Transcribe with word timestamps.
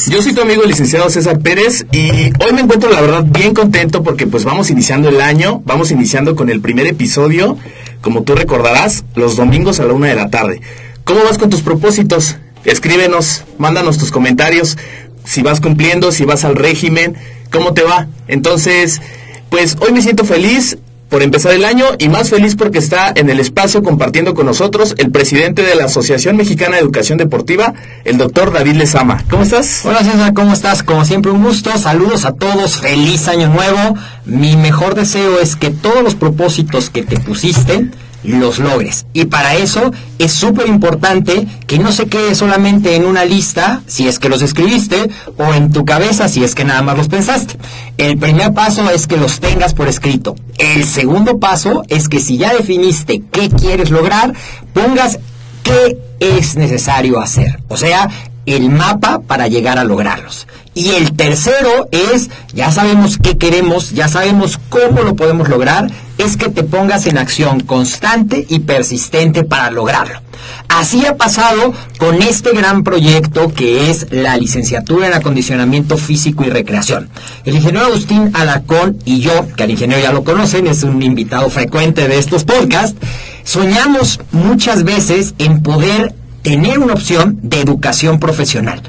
Yo 0.08 0.22
soy 0.22 0.32
tu 0.32 0.42
amigo 0.42 0.62
el 0.62 0.70
licenciado 0.70 1.08
César 1.08 1.38
Pérez 1.38 1.86
y 1.92 2.10
hoy 2.42 2.52
me 2.52 2.62
encuentro 2.62 2.90
la 2.90 3.00
verdad 3.00 3.24
bien 3.24 3.54
contento 3.54 4.02
porque 4.02 4.26
pues 4.26 4.44
vamos 4.44 4.70
iniciando 4.70 5.08
el 5.08 5.20
año, 5.20 5.62
vamos 5.64 5.90
iniciando 5.90 6.34
con 6.34 6.50
el 6.50 6.60
primer 6.60 6.86
episodio, 6.86 7.56
como 8.00 8.22
tú 8.22 8.34
recordarás, 8.34 9.04
los 9.14 9.36
domingos 9.36 9.80
a 9.80 9.84
la 9.84 9.92
una 9.92 10.08
de 10.08 10.16
la 10.16 10.30
tarde. 10.30 10.60
¿Cómo 11.04 11.22
vas 11.24 11.38
con 11.38 11.50
tus 11.50 11.62
propósitos? 11.62 12.36
Escríbenos, 12.64 13.44
mándanos 13.58 13.98
tus 13.98 14.10
comentarios, 14.10 14.76
si 15.24 15.42
vas 15.42 15.60
cumpliendo, 15.60 16.12
si 16.12 16.24
vas 16.24 16.44
al 16.44 16.56
régimen, 16.56 17.16
cómo 17.50 17.72
te 17.72 17.82
va. 17.82 18.08
Entonces, 18.26 19.00
pues 19.48 19.76
hoy 19.80 19.92
me 19.92 20.02
siento 20.02 20.24
feliz 20.24 20.76
por 21.10 21.22
empezar 21.22 21.52
el 21.52 21.64
año 21.64 21.84
y 21.98 22.08
más 22.08 22.30
feliz 22.30 22.54
porque 22.54 22.78
está 22.78 23.12
en 23.14 23.28
el 23.28 23.40
espacio 23.40 23.82
compartiendo 23.82 24.32
con 24.34 24.46
nosotros 24.46 24.94
el 24.96 25.10
presidente 25.10 25.62
de 25.62 25.74
la 25.74 25.84
Asociación 25.86 26.36
Mexicana 26.36 26.76
de 26.76 26.82
Educación 26.82 27.18
Deportiva, 27.18 27.74
el 28.04 28.16
doctor 28.16 28.52
David 28.52 28.76
Lezama. 28.76 29.22
¿Cómo 29.28 29.42
estás? 29.42 29.82
Hola 29.84 30.04
César, 30.04 30.32
¿cómo 30.32 30.52
estás? 30.52 30.82
Como 30.84 31.04
siempre 31.04 31.32
un 31.32 31.42
gusto, 31.42 31.76
saludos 31.76 32.24
a 32.24 32.32
todos, 32.32 32.76
feliz 32.76 33.26
año 33.28 33.48
nuevo. 33.48 33.96
Mi 34.24 34.56
mejor 34.56 34.94
deseo 34.94 35.40
es 35.40 35.56
que 35.56 35.70
todos 35.70 36.02
los 36.04 36.14
propósitos 36.14 36.90
que 36.90 37.02
te 37.02 37.18
pusiste, 37.18 37.90
los 38.22 38.58
logres. 38.58 39.06
Y 39.12 39.26
para 39.26 39.54
eso 39.54 39.92
es 40.18 40.32
súper 40.32 40.68
importante 40.68 41.46
que 41.66 41.78
no 41.78 41.92
se 41.92 42.06
quede 42.06 42.34
solamente 42.34 42.96
en 42.96 43.04
una 43.04 43.24
lista, 43.24 43.82
si 43.86 44.08
es 44.08 44.18
que 44.18 44.28
los 44.28 44.42
escribiste, 44.42 45.10
o 45.38 45.54
en 45.54 45.72
tu 45.72 45.84
cabeza, 45.84 46.28
si 46.28 46.44
es 46.44 46.54
que 46.54 46.64
nada 46.64 46.82
más 46.82 46.96
los 46.96 47.08
pensaste. 47.08 47.56
El 47.96 48.18
primer 48.18 48.52
paso 48.52 48.90
es 48.90 49.06
que 49.06 49.16
los 49.16 49.40
tengas 49.40 49.74
por 49.74 49.88
escrito. 49.88 50.36
El 50.58 50.84
segundo 50.84 51.38
paso 51.38 51.82
es 51.88 52.08
que 52.08 52.20
si 52.20 52.36
ya 52.36 52.52
definiste 52.52 53.22
qué 53.30 53.48
quieres 53.48 53.90
lograr, 53.90 54.34
pongas 54.72 55.18
qué 55.62 55.98
es 56.20 56.56
necesario 56.56 57.18
hacer. 57.18 57.60
O 57.68 57.76
sea, 57.76 58.08
el 58.54 58.70
mapa 58.70 59.20
para 59.20 59.48
llegar 59.48 59.78
a 59.78 59.84
lograrlos. 59.84 60.46
Y 60.74 60.90
el 60.90 61.12
tercero 61.12 61.88
es, 61.90 62.30
ya 62.54 62.70
sabemos 62.70 63.18
qué 63.18 63.36
queremos, 63.36 63.90
ya 63.90 64.08
sabemos 64.08 64.58
cómo 64.68 65.02
lo 65.02 65.16
podemos 65.16 65.48
lograr, 65.48 65.90
es 66.18 66.36
que 66.36 66.48
te 66.48 66.62
pongas 66.62 67.06
en 67.06 67.18
acción 67.18 67.60
constante 67.60 68.46
y 68.48 68.60
persistente 68.60 69.42
para 69.42 69.70
lograrlo. 69.70 70.20
Así 70.68 71.04
ha 71.04 71.16
pasado 71.16 71.74
con 71.98 72.22
este 72.22 72.52
gran 72.52 72.84
proyecto 72.84 73.52
que 73.52 73.90
es 73.90 74.06
la 74.10 74.36
licenciatura 74.36 75.08
en 75.08 75.14
acondicionamiento 75.14 75.96
físico 75.96 76.44
y 76.44 76.50
recreación. 76.50 77.10
El 77.44 77.56
ingeniero 77.56 77.86
Agustín 77.86 78.30
Alarcón 78.34 78.98
y 79.04 79.20
yo, 79.20 79.48
que 79.56 79.64
al 79.64 79.70
ingeniero 79.70 80.02
ya 80.02 80.12
lo 80.12 80.24
conocen, 80.24 80.66
es 80.66 80.82
un 80.82 81.02
invitado 81.02 81.50
frecuente 81.50 82.06
de 82.06 82.18
estos 82.18 82.44
podcasts, 82.44 82.98
soñamos 83.44 84.20
muchas 84.32 84.84
veces 84.84 85.34
en 85.38 85.62
poder 85.62 86.14
tener 86.42 86.78
una 86.78 86.94
opción 86.94 87.38
de 87.42 87.60
educación 87.60 88.18
profesional. 88.18 88.82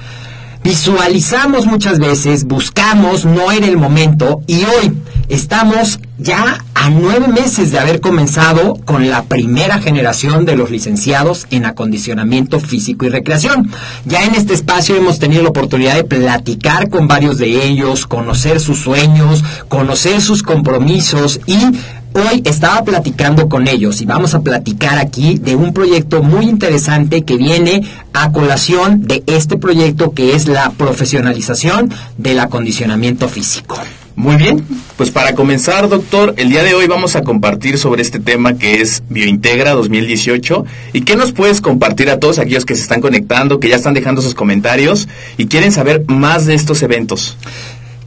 Visualizamos 0.63 1.65
muchas 1.65 1.97
veces, 1.97 2.45
buscamos, 2.45 3.25
no 3.25 3.51
era 3.51 3.65
el 3.65 3.77
momento 3.77 4.43
y 4.45 4.63
hoy 4.63 4.95
estamos 5.27 5.99
ya 6.19 6.63
a 6.75 6.89
nueve 6.91 7.27
meses 7.27 7.71
de 7.71 7.79
haber 7.79 7.99
comenzado 7.99 8.75
con 8.85 9.09
la 9.09 9.23
primera 9.23 9.79
generación 9.79 10.45
de 10.45 10.55
los 10.55 10.69
licenciados 10.69 11.47
en 11.49 11.65
acondicionamiento 11.65 12.59
físico 12.59 13.05
y 13.05 13.09
recreación. 13.09 13.71
Ya 14.05 14.23
en 14.23 14.35
este 14.35 14.53
espacio 14.53 14.95
hemos 14.95 15.17
tenido 15.17 15.41
la 15.41 15.49
oportunidad 15.49 15.95
de 15.95 16.03
platicar 16.03 16.89
con 16.89 17.07
varios 17.07 17.39
de 17.39 17.65
ellos, 17.65 18.05
conocer 18.05 18.59
sus 18.59 18.77
sueños, 18.77 19.43
conocer 19.67 20.21
sus 20.21 20.43
compromisos 20.43 21.39
y 21.47 21.57
Hoy 22.13 22.41
estaba 22.43 22.83
platicando 22.83 23.47
con 23.47 23.69
ellos 23.69 24.01
y 24.01 24.05
vamos 24.05 24.33
a 24.33 24.41
platicar 24.41 24.97
aquí 24.97 25.37
de 25.37 25.55
un 25.55 25.73
proyecto 25.73 26.21
muy 26.21 26.45
interesante 26.45 27.21
que 27.23 27.37
viene 27.37 27.83
a 28.11 28.33
colación 28.33 29.07
de 29.07 29.23
este 29.27 29.57
proyecto 29.57 30.11
que 30.11 30.35
es 30.35 30.47
la 30.47 30.71
profesionalización 30.71 31.89
del 32.17 32.39
acondicionamiento 32.39 33.29
físico. 33.29 33.77
Muy 34.17 34.35
bien, 34.35 34.65
pues 34.97 35.09
para 35.09 35.35
comenzar, 35.35 35.87
doctor, 35.87 36.33
el 36.35 36.49
día 36.49 36.63
de 36.63 36.73
hoy 36.73 36.85
vamos 36.85 37.15
a 37.15 37.21
compartir 37.21 37.77
sobre 37.77 38.01
este 38.01 38.19
tema 38.19 38.55
que 38.55 38.81
es 38.81 39.03
Biointegra 39.07 39.71
2018. 39.71 40.65
¿Y 40.91 41.01
qué 41.01 41.15
nos 41.15 41.31
puedes 41.31 41.61
compartir 41.61 42.09
a 42.09 42.19
todos 42.19 42.39
aquellos 42.39 42.65
que 42.65 42.75
se 42.75 42.81
están 42.81 42.99
conectando, 42.99 43.61
que 43.61 43.69
ya 43.69 43.77
están 43.77 43.93
dejando 43.93 44.21
sus 44.21 44.35
comentarios 44.35 45.07
y 45.37 45.45
quieren 45.45 45.71
saber 45.71 46.03
más 46.07 46.45
de 46.45 46.55
estos 46.55 46.83
eventos? 46.83 47.37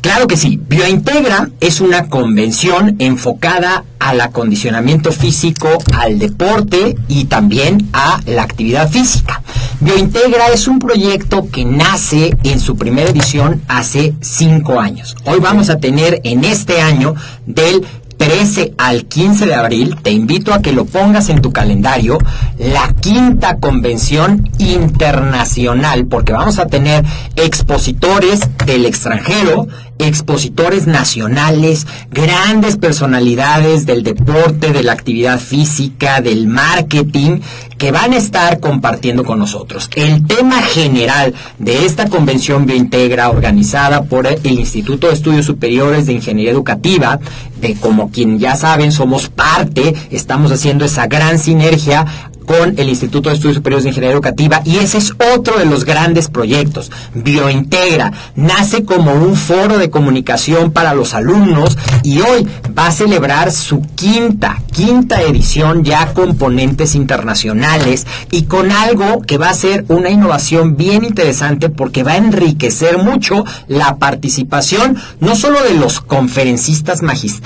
Claro 0.04 0.26
que 0.26 0.36
sí. 0.36 0.60
Biointegra 0.68 1.48
es 1.60 1.80
una 1.80 2.10
convención 2.10 2.96
enfocada 2.98 3.84
al 3.98 4.20
acondicionamiento 4.20 5.10
físico, 5.12 5.66
al 5.94 6.18
deporte 6.18 6.94
y 7.08 7.24
también 7.24 7.88
a 7.94 8.20
la 8.26 8.42
actividad 8.42 8.90
física. 8.90 9.40
Biointegra 9.80 10.48
es 10.48 10.68
un 10.68 10.78
proyecto 10.78 11.48
que 11.50 11.64
nace 11.64 12.36
en 12.42 12.60
su 12.60 12.76
primera 12.76 13.08
edición 13.08 13.62
hace 13.66 14.12
cinco 14.20 14.78
años. 14.78 15.16
Hoy 15.24 15.40
vamos 15.40 15.70
a 15.70 15.78
tener 15.78 16.20
en 16.22 16.44
este 16.44 16.82
año 16.82 17.14
del 17.46 17.86
13 18.16 18.74
al 18.78 19.04
15 19.06 19.46
de 19.46 19.54
abril, 19.54 19.96
te 20.02 20.10
invito 20.10 20.54
a 20.54 20.62
que 20.62 20.72
lo 20.72 20.84
pongas 20.86 21.28
en 21.28 21.42
tu 21.42 21.52
calendario, 21.52 22.18
la 22.58 22.94
quinta 23.00 23.58
convención 23.58 24.50
internacional, 24.58 26.06
porque 26.06 26.32
vamos 26.32 26.58
a 26.58 26.66
tener 26.66 27.04
expositores 27.36 28.40
del 28.64 28.86
extranjero, 28.86 29.66
expositores 29.98 30.86
nacionales, 30.86 31.86
grandes 32.10 32.76
personalidades 32.76 33.86
del 33.86 34.02
deporte, 34.02 34.72
de 34.72 34.82
la 34.82 34.92
actividad 34.92 35.38
física, 35.38 36.20
del 36.20 36.46
marketing, 36.46 37.40
que 37.78 37.92
van 37.92 38.12
a 38.12 38.16
estar 38.16 38.60
compartiendo 38.60 39.24
con 39.24 39.38
nosotros. 39.38 39.90
El 39.94 40.26
tema 40.26 40.62
general 40.62 41.34
de 41.58 41.84
esta 41.84 42.08
convención 42.08 42.66
biointegra 42.66 43.30
organizada 43.30 44.04
por 44.04 44.26
el 44.26 44.58
Instituto 44.58 45.08
de 45.08 45.14
Estudios 45.14 45.46
Superiores 45.46 46.06
de 46.06 46.14
Ingeniería 46.14 46.52
Educativa 46.52 47.18
de 47.60 47.74
como 47.74 48.10
quien 48.10 48.38
ya 48.38 48.56
saben, 48.56 48.92
somos 48.92 49.28
parte, 49.28 49.94
estamos 50.10 50.52
haciendo 50.52 50.84
esa 50.84 51.06
gran 51.06 51.38
sinergia 51.38 52.30
con 52.44 52.78
el 52.78 52.88
Instituto 52.88 53.28
de 53.28 53.36
Estudios 53.36 53.56
Superiores 53.56 53.84
de 53.84 53.90
Ingeniería 53.90 54.14
Educativa 54.14 54.62
y 54.64 54.76
ese 54.76 54.98
es 54.98 55.12
otro 55.36 55.58
de 55.58 55.64
los 55.64 55.84
grandes 55.84 56.28
proyectos. 56.28 56.90
Biointegra 57.14 58.12
nace 58.36 58.84
como 58.84 59.12
un 59.12 59.36
foro 59.36 59.78
de 59.78 59.90
comunicación 59.90 60.72
para 60.72 60.94
los 60.94 61.14
alumnos 61.14 61.76
y 62.02 62.20
hoy 62.20 62.46
va 62.76 62.88
a 62.88 62.92
celebrar 62.92 63.52
su 63.52 63.82
quinta, 63.94 64.62
quinta 64.72 65.22
edición 65.22 65.84
ya 65.84 66.12
con 66.12 66.36
ponentes 66.36 66.94
internacionales 66.94 68.06
y 68.30 68.42
con 68.42 68.70
algo 68.70 69.22
que 69.22 69.38
va 69.38 69.50
a 69.50 69.54
ser 69.54 69.84
una 69.88 70.10
innovación 70.10 70.76
bien 70.76 71.04
interesante 71.04 71.70
porque 71.70 72.02
va 72.02 72.12
a 72.12 72.18
enriquecer 72.18 72.98
mucho 72.98 73.44
la 73.68 73.96
participación 73.96 74.96
no 75.20 75.36
solo 75.36 75.62
de 75.62 75.74
los 75.74 76.00
conferencistas 76.00 77.02
magistrales, 77.02 77.43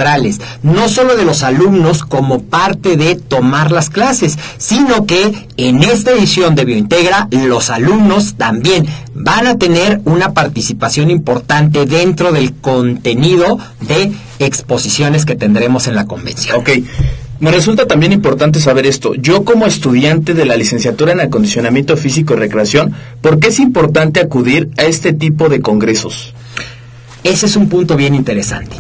no 0.63 0.89
solo 0.89 1.17
de 1.17 1.25
los 1.25 1.43
alumnos 1.43 2.05
como 2.05 2.43
parte 2.43 2.97
de 2.97 3.17
tomar 3.17 3.71
las 3.71 3.91
clases, 3.91 4.39
sino 4.57 4.79
sino 4.79 5.07
que 5.07 5.49
en 5.57 5.83
esta 5.83 6.13
edición 6.13 6.55
de 6.55 6.65
Biointegra 6.65 7.27
los 7.33 7.69
alumnos 7.69 8.37
también 8.37 8.87
van 9.13 9.49
a 9.49 9.59
tener 9.59 10.01
una 10.05 10.33
participación 10.33 11.11
importante 11.11 11.85
dentro 11.85 12.31
del 12.31 12.55
contenido 12.55 13.59
de 13.81 14.13
exposiciones 14.39 15.25
que 15.25 15.35
tendremos 15.35 15.89
en 15.89 15.97
la 15.97 16.07
convención. 16.07 16.57
Ok. 16.57 16.71
Me 17.41 17.51
resulta 17.51 17.87
también 17.87 18.13
importante 18.13 18.61
saber 18.61 18.87
esto. 18.87 19.15
Yo 19.15 19.45
como 19.45 19.67
estudiante 19.67 20.33
de 20.33 20.45
la 20.45 20.57
licenciatura 20.57 21.13
en 21.13 21.21
acondicionamiento 21.21 21.97
físico 21.97 22.35
y 22.35 22.37
recreación, 22.37 22.95
¿por 23.21 23.41
qué 23.41 23.49
es 23.49 23.59
importante 23.59 24.21
acudir 24.21 24.71
a 24.77 24.85
este 24.85 25.13
tipo 25.13 25.49
de 25.49 25.61
congresos? 25.61 26.35
Ese 27.25 27.47
es 27.47 27.57
un 27.57 27.69
punto 27.69 27.97
bien 27.97 28.15
interesante. 28.15 28.77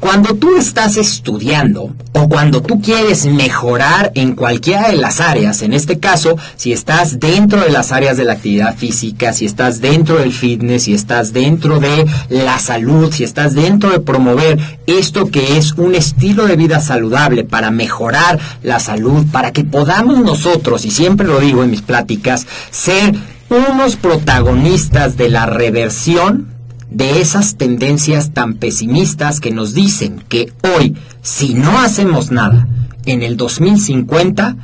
Cuando 0.00 0.34
tú 0.34 0.56
estás 0.56 0.96
estudiando 0.96 1.94
o 2.14 2.28
cuando 2.28 2.62
tú 2.62 2.80
quieres 2.80 3.26
mejorar 3.26 4.10
en 4.14 4.34
cualquiera 4.34 4.88
de 4.88 4.96
las 4.96 5.20
áreas, 5.20 5.60
en 5.60 5.74
este 5.74 5.98
caso, 5.98 6.38
si 6.56 6.72
estás 6.72 7.20
dentro 7.20 7.60
de 7.60 7.70
las 7.70 7.92
áreas 7.92 8.16
de 8.16 8.24
la 8.24 8.32
actividad 8.32 8.74
física, 8.76 9.34
si 9.34 9.44
estás 9.44 9.82
dentro 9.82 10.16
del 10.16 10.32
fitness, 10.32 10.84
si 10.84 10.94
estás 10.94 11.34
dentro 11.34 11.80
de 11.80 12.06
la 12.30 12.58
salud, 12.58 13.12
si 13.12 13.24
estás 13.24 13.54
dentro 13.54 13.90
de 13.90 14.00
promover 14.00 14.58
esto 14.86 15.30
que 15.30 15.58
es 15.58 15.72
un 15.72 15.94
estilo 15.94 16.46
de 16.46 16.56
vida 16.56 16.80
saludable 16.80 17.44
para 17.44 17.70
mejorar 17.70 18.40
la 18.62 18.80
salud, 18.80 19.26
para 19.30 19.52
que 19.52 19.64
podamos 19.64 20.18
nosotros, 20.20 20.86
y 20.86 20.90
siempre 20.90 21.26
lo 21.26 21.40
digo 21.40 21.62
en 21.62 21.70
mis 21.70 21.82
pláticas, 21.82 22.46
ser 22.70 23.14
unos 23.50 23.96
protagonistas 23.96 25.18
de 25.18 25.28
la 25.28 25.44
reversión 25.44 26.59
de 26.90 27.20
esas 27.20 27.56
tendencias 27.56 28.32
tan 28.32 28.54
pesimistas 28.54 29.40
que 29.40 29.52
nos 29.52 29.74
dicen 29.74 30.22
que 30.28 30.52
hoy, 30.76 30.96
si 31.22 31.54
no 31.54 31.78
hacemos 31.78 32.30
nada, 32.30 32.66
en 33.06 33.22
el 33.22 33.36
2050, 33.36 34.56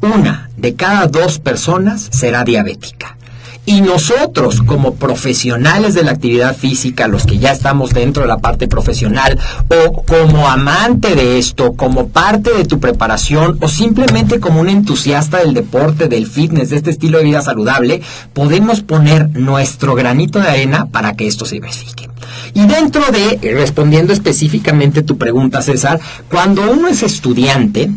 una 0.00 0.50
de 0.56 0.74
cada 0.74 1.06
dos 1.06 1.38
personas 1.38 2.08
será 2.10 2.44
diabética. 2.44 3.15
Y 3.66 3.80
nosotros, 3.80 4.62
como 4.62 4.94
profesionales 4.94 5.94
de 5.94 6.04
la 6.04 6.12
actividad 6.12 6.56
física, 6.56 7.08
los 7.08 7.26
que 7.26 7.38
ya 7.38 7.50
estamos 7.50 7.90
dentro 7.90 8.22
de 8.22 8.28
la 8.28 8.38
parte 8.38 8.68
profesional, 8.68 9.38
o 9.68 10.02
como 10.04 10.48
amante 10.48 11.16
de 11.16 11.38
esto, 11.38 11.72
como 11.74 12.08
parte 12.08 12.54
de 12.54 12.64
tu 12.64 12.78
preparación, 12.78 13.58
o 13.60 13.68
simplemente 13.68 14.38
como 14.38 14.60
un 14.60 14.68
entusiasta 14.68 15.38
del 15.38 15.52
deporte, 15.52 16.06
del 16.06 16.28
fitness, 16.28 16.70
de 16.70 16.76
este 16.76 16.90
estilo 16.90 17.18
de 17.18 17.24
vida 17.24 17.42
saludable, 17.42 18.02
podemos 18.32 18.82
poner 18.82 19.30
nuestro 19.30 19.96
granito 19.96 20.38
de 20.38 20.48
arena 20.48 20.86
para 20.86 21.14
que 21.14 21.26
esto 21.26 21.44
se 21.44 21.58
verifique. 21.58 22.08
Y 22.54 22.66
dentro 22.66 23.02
de, 23.10 23.38
eh, 23.42 23.54
respondiendo 23.54 24.12
específicamente 24.12 25.02
tu 25.02 25.16
pregunta, 25.18 25.62
César, 25.62 26.00
cuando 26.30 26.70
uno 26.70 26.88
es 26.88 27.02
estudiante, 27.02 27.90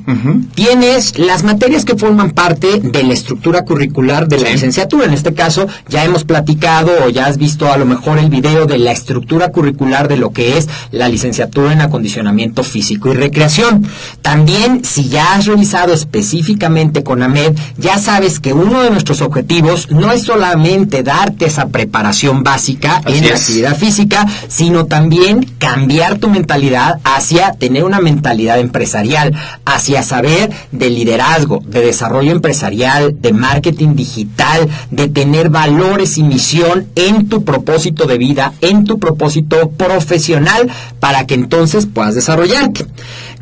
tienes 0.56 1.18
las 1.18 1.44
materias 1.44 1.86
que 1.86 1.96
forman 1.96 2.31
parte 2.31 2.80
de 2.81 3.04
la 3.04 3.14
estructura 3.14 3.64
curricular 3.64 4.28
de 4.28 4.40
la 4.40 4.50
licenciatura. 4.50 5.06
En 5.06 5.14
este 5.14 5.34
caso, 5.34 5.68
ya 5.88 6.04
hemos 6.04 6.24
platicado 6.24 6.92
o 7.06 7.10
ya 7.10 7.26
has 7.26 7.38
visto 7.38 7.72
a 7.72 7.78
lo 7.78 7.86
mejor 7.86 8.20
el 8.20 8.30
video 8.30 8.66
de 8.66 8.78
la 8.78 8.92
estructura 8.92 9.52
curricular 9.52 10.08
de 10.08 10.18
lo 10.18 10.31
que 10.31 10.58
es 10.58 10.68
la 10.92 11.10
licenciatura 11.10 11.74
en 11.74 11.81
acondicionamiento 11.81 12.64
físico 12.64 13.12
y 13.12 13.16
recreación. 13.16 13.88
También, 14.22 14.84
si 14.84 15.10
ya 15.10 15.36
has 15.36 15.46
revisado 15.46 15.94
específicamente 15.94 17.04
con 17.04 17.24
AMED, 17.24 17.56
ya 17.78 17.98
sabes 17.98 18.40
que 18.40 18.54
uno 18.54 18.81
de 18.84 18.92
nuestros 18.92 19.22
objetivos 19.22 19.92
no 19.92 20.12
es 20.12 20.24
solamente 20.24 21.04
darte 21.04 21.46
esa 21.46 21.68
preparación 21.68 22.44
básica 22.44 23.02
en 23.06 23.28
la 23.28 23.36
actividad 23.36 23.78
física, 23.78 24.19
sino 24.48 24.86
también 24.86 25.44
cambiar 25.57 26.18
tu 26.18 26.30
mentalidad 26.30 27.00
hacia 27.04 27.54
tener 27.54 27.83
una 27.83 28.00
mentalidad 28.00 28.60
empresarial, 28.60 29.33
hacia 29.66 30.04
saber 30.04 30.51
de 30.71 30.89
liderazgo, 30.89 31.62
de 31.66 31.81
desarrollo 31.81 32.31
empresarial, 32.31 33.21
de 33.21 33.33
marketing 33.33 33.95
digital, 33.95 34.69
de 34.92 35.07
tener 35.07 35.50
valores 35.50 36.18
y 36.18 36.24
misión 36.24 36.88
en 36.95 37.30
tu 37.30 37.44
propósito 37.44 38.06
de 38.06 38.18
vida, 38.18 38.54
en 38.62 38.86
tu 38.86 39.00
propósito 39.00 39.69
profesional, 39.71 40.69
para 41.00 41.25
que 41.25 41.36
entonces 41.36 41.86
puedas 41.86 42.16
desarrollarte. 42.16 42.86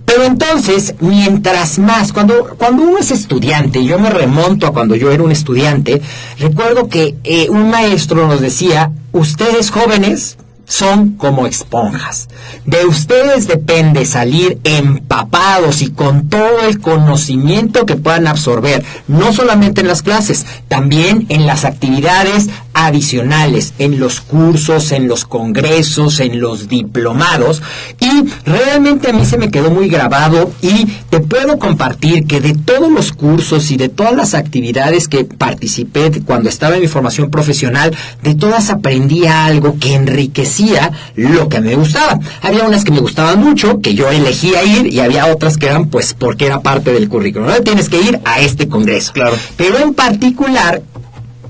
Pero 0.07 0.23
entonces, 0.23 0.95
mientras 1.01 1.79
más, 1.79 2.13
cuando, 2.13 2.55
cuando 2.57 2.83
uno 2.83 2.97
es 2.97 3.11
estudiante, 3.11 3.83
yo 3.83 3.99
me 3.99 4.09
remonto 4.09 4.65
a 4.65 4.71
cuando 4.71 4.95
yo 4.95 5.11
era 5.11 5.21
un 5.21 5.33
estudiante, 5.33 6.01
recuerdo 6.39 6.87
que 6.87 7.17
eh, 7.25 7.47
un 7.49 7.69
maestro 7.69 8.25
nos 8.25 8.39
decía, 8.39 8.93
ustedes 9.11 9.69
jóvenes, 9.69 10.37
son 10.67 11.11
como 11.13 11.47
esponjas. 11.47 12.27
De 12.65 12.85
ustedes 12.85 13.47
depende 13.47 14.05
salir 14.05 14.59
empapados 14.65 15.81
y 15.81 15.91
con 15.91 16.27
todo 16.27 16.61
el 16.67 16.79
conocimiento 16.79 17.85
que 17.85 17.95
puedan 17.95 18.27
absorber, 18.27 18.83
no 19.07 19.31
solamente 19.31 19.81
en 19.81 19.87
las 19.87 20.01
clases, 20.01 20.45
también 20.67 21.25
en 21.29 21.47
las 21.47 21.63
actividades 21.63 22.49
adicionales, 22.85 23.73
en 23.79 23.99
los 23.99 24.21
cursos, 24.21 24.91
en 24.91 25.07
los 25.07 25.25
congresos, 25.25 26.19
en 26.19 26.39
los 26.39 26.67
diplomados. 26.67 27.61
Y 27.99 28.29
realmente 28.45 29.09
a 29.09 29.13
mí 29.13 29.25
se 29.25 29.37
me 29.37 29.49
quedó 29.49 29.71
muy 29.71 29.89
grabado 29.89 30.51
y 30.61 30.85
te 31.09 31.19
puedo 31.19 31.57
compartir 31.57 32.25
que 32.25 32.39
de 32.39 32.53
todos 32.53 32.91
los 32.91 33.11
cursos 33.11 33.71
y 33.71 33.77
de 33.77 33.89
todas 33.89 34.15
las 34.15 34.33
actividades 34.33 35.07
que 35.07 35.25
participé 35.25 36.11
cuando 36.25 36.49
estaba 36.49 36.75
en 36.75 36.81
mi 36.81 36.87
formación 36.87 37.31
profesional, 37.31 37.95
de 38.21 38.35
todas 38.35 38.69
aprendí 38.69 39.25
algo 39.25 39.77
que 39.79 39.95
enriquecía 39.95 40.91
lo 41.15 41.49
que 41.49 41.61
me 41.61 41.75
gustaba. 41.75 42.19
Había 42.41 42.63
unas 42.63 42.83
que 42.83 42.91
me 42.91 42.99
gustaban 42.99 43.39
mucho, 43.39 43.81
que 43.81 43.95
yo 43.95 44.09
elegía 44.09 44.63
ir, 44.63 44.93
y 44.93 44.99
había 44.99 45.27
otras 45.27 45.57
que 45.57 45.65
eran 45.65 45.87
pues 45.87 46.13
porque 46.13 46.45
era 46.45 46.61
parte 46.61 46.93
del 46.93 47.09
currículum. 47.09 47.47
No 47.47 47.61
tienes 47.61 47.89
que 47.89 48.01
ir 48.01 48.19
a 48.23 48.39
este 48.39 48.67
congreso. 48.67 49.13
Claro. 49.13 49.35
Pero 49.55 49.79
en 49.79 49.93
particular, 49.93 50.81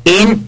en 0.06 0.46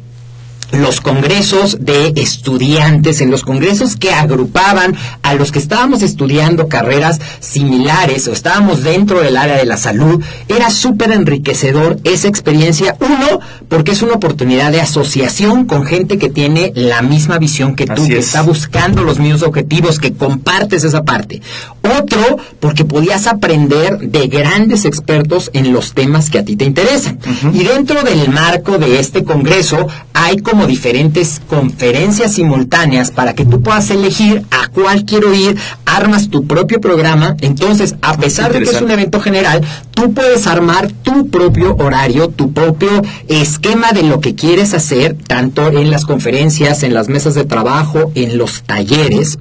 los 0.72 1.02
congresos 1.02 1.78
de 1.82 2.14
estudiantes, 2.16 3.22
en 3.22 3.32
los 3.32 3.44
congresos 3.44 3.96
que 3.96 4.12
agrupaban 4.14 4.96
a 5.24 5.34
los 5.34 5.52
que 5.52 5.60
estábamos 5.60 6.02
estudiando 6.02 6.68
carreras 6.68 7.20
similares 7.40 8.28
o 8.28 8.32
estábamos 8.32 8.84
dentro 8.84 9.22
del 9.22 9.38
área 9.38 9.58
de 9.58 9.66
la 9.66 9.78
salud, 9.78 10.24
era 10.48 10.70
súper 10.70 11.12
enriquecedor 11.12 12.00
esa 12.04 12.28
experiencia. 12.28 12.96
Uno, 13.00 13.40
porque 13.68 13.92
es 13.92 14.02
una 14.02 14.14
oportunidad 14.14 14.72
de 14.72 14.82
asociación 14.82 15.66
con 15.66 15.86
gente 15.86 16.18
que 16.18 16.30
tiene 16.30 16.72
la 16.76 17.02
misma 17.02 17.38
visión 17.40 17.76
que 17.76 17.86
tú, 17.86 18.08
que 18.08 18.20
está 18.20 18.42
buscando 18.42 19.04
los 19.04 19.20
mismos 19.20 19.44
objetivos, 19.44 20.00
que 20.00 20.14
compartes 20.14 20.84
esa 20.84 21.04
parte. 21.04 21.42
Otro, 21.82 22.38
porque 22.60 22.86
podías 22.86 23.28
aprender 23.28 23.98
de 24.00 24.28
grandes 24.28 24.86
expertos 24.86 25.50
en 25.54 25.74
los 25.74 25.94
temas 25.94 26.30
que 26.30 26.40
a 26.40 26.46
ti 26.46 26.56
te 26.56 26.66
interesan. 26.66 27.20
Y 27.54 27.64
dentro 27.64 28.04
del 28.04 28.30
marco 28.30 28.78
de 28.78 29.00
este 29.00 29.24
congreso 29.24 29.88
hay 30.14 30.38
como 30.38 30.59
diferentes 30.68 31.42
conferencias 31.48 32.34
simultáneas 32.34 33.12
para 33.12 33.34
que 33.34 33.46
tú 33.46 33.62
puedas 33.62 33.90
elegir 33.90 34.44
a 34.52 34.68
cuál 34.68 35.06
quiero 35.06 35.34
ir, 35.34 35.58
armas 35.86 36.30
tu 36.30 36.46
propio 36.48 36.80
programa, 36.80 37.36
entonces 37.42 37.96
a 38.02 38.18
pesar 38.18 38.54
de 38.54 38.62
que 38.62 38.70
es 38.70 38.82
un 38.82 38.92
evento 38.92 39.20
general, 39.20 39.62
tú 39.92 40.14
puedes 40.14 40.48
armar 40.48 40.92
tu 40.92 41.30
propio 41.30 41.76
horario, 41.78 42.30
tu 42.30 42.54
propio 42.54 43.02
esquema 43.28 43.92
de 43.92 44.04
lo 44.04 44.20
que 44.20 44.36
quieres 44.36 44.74
hacer, 44.74 45.16
tanto 45.16 45.68
en 45.68 45.92
las 45.92 46.06
conferencias, 46.06 46.84
en 46.84 46.94
las 46.94 47.10
mesas 47.10 47.36
de 47.36 47.46
trabajo, 47.46 48.12
en 48.16 48.38
los 48.38 48.64
talleres, 48.64 49.40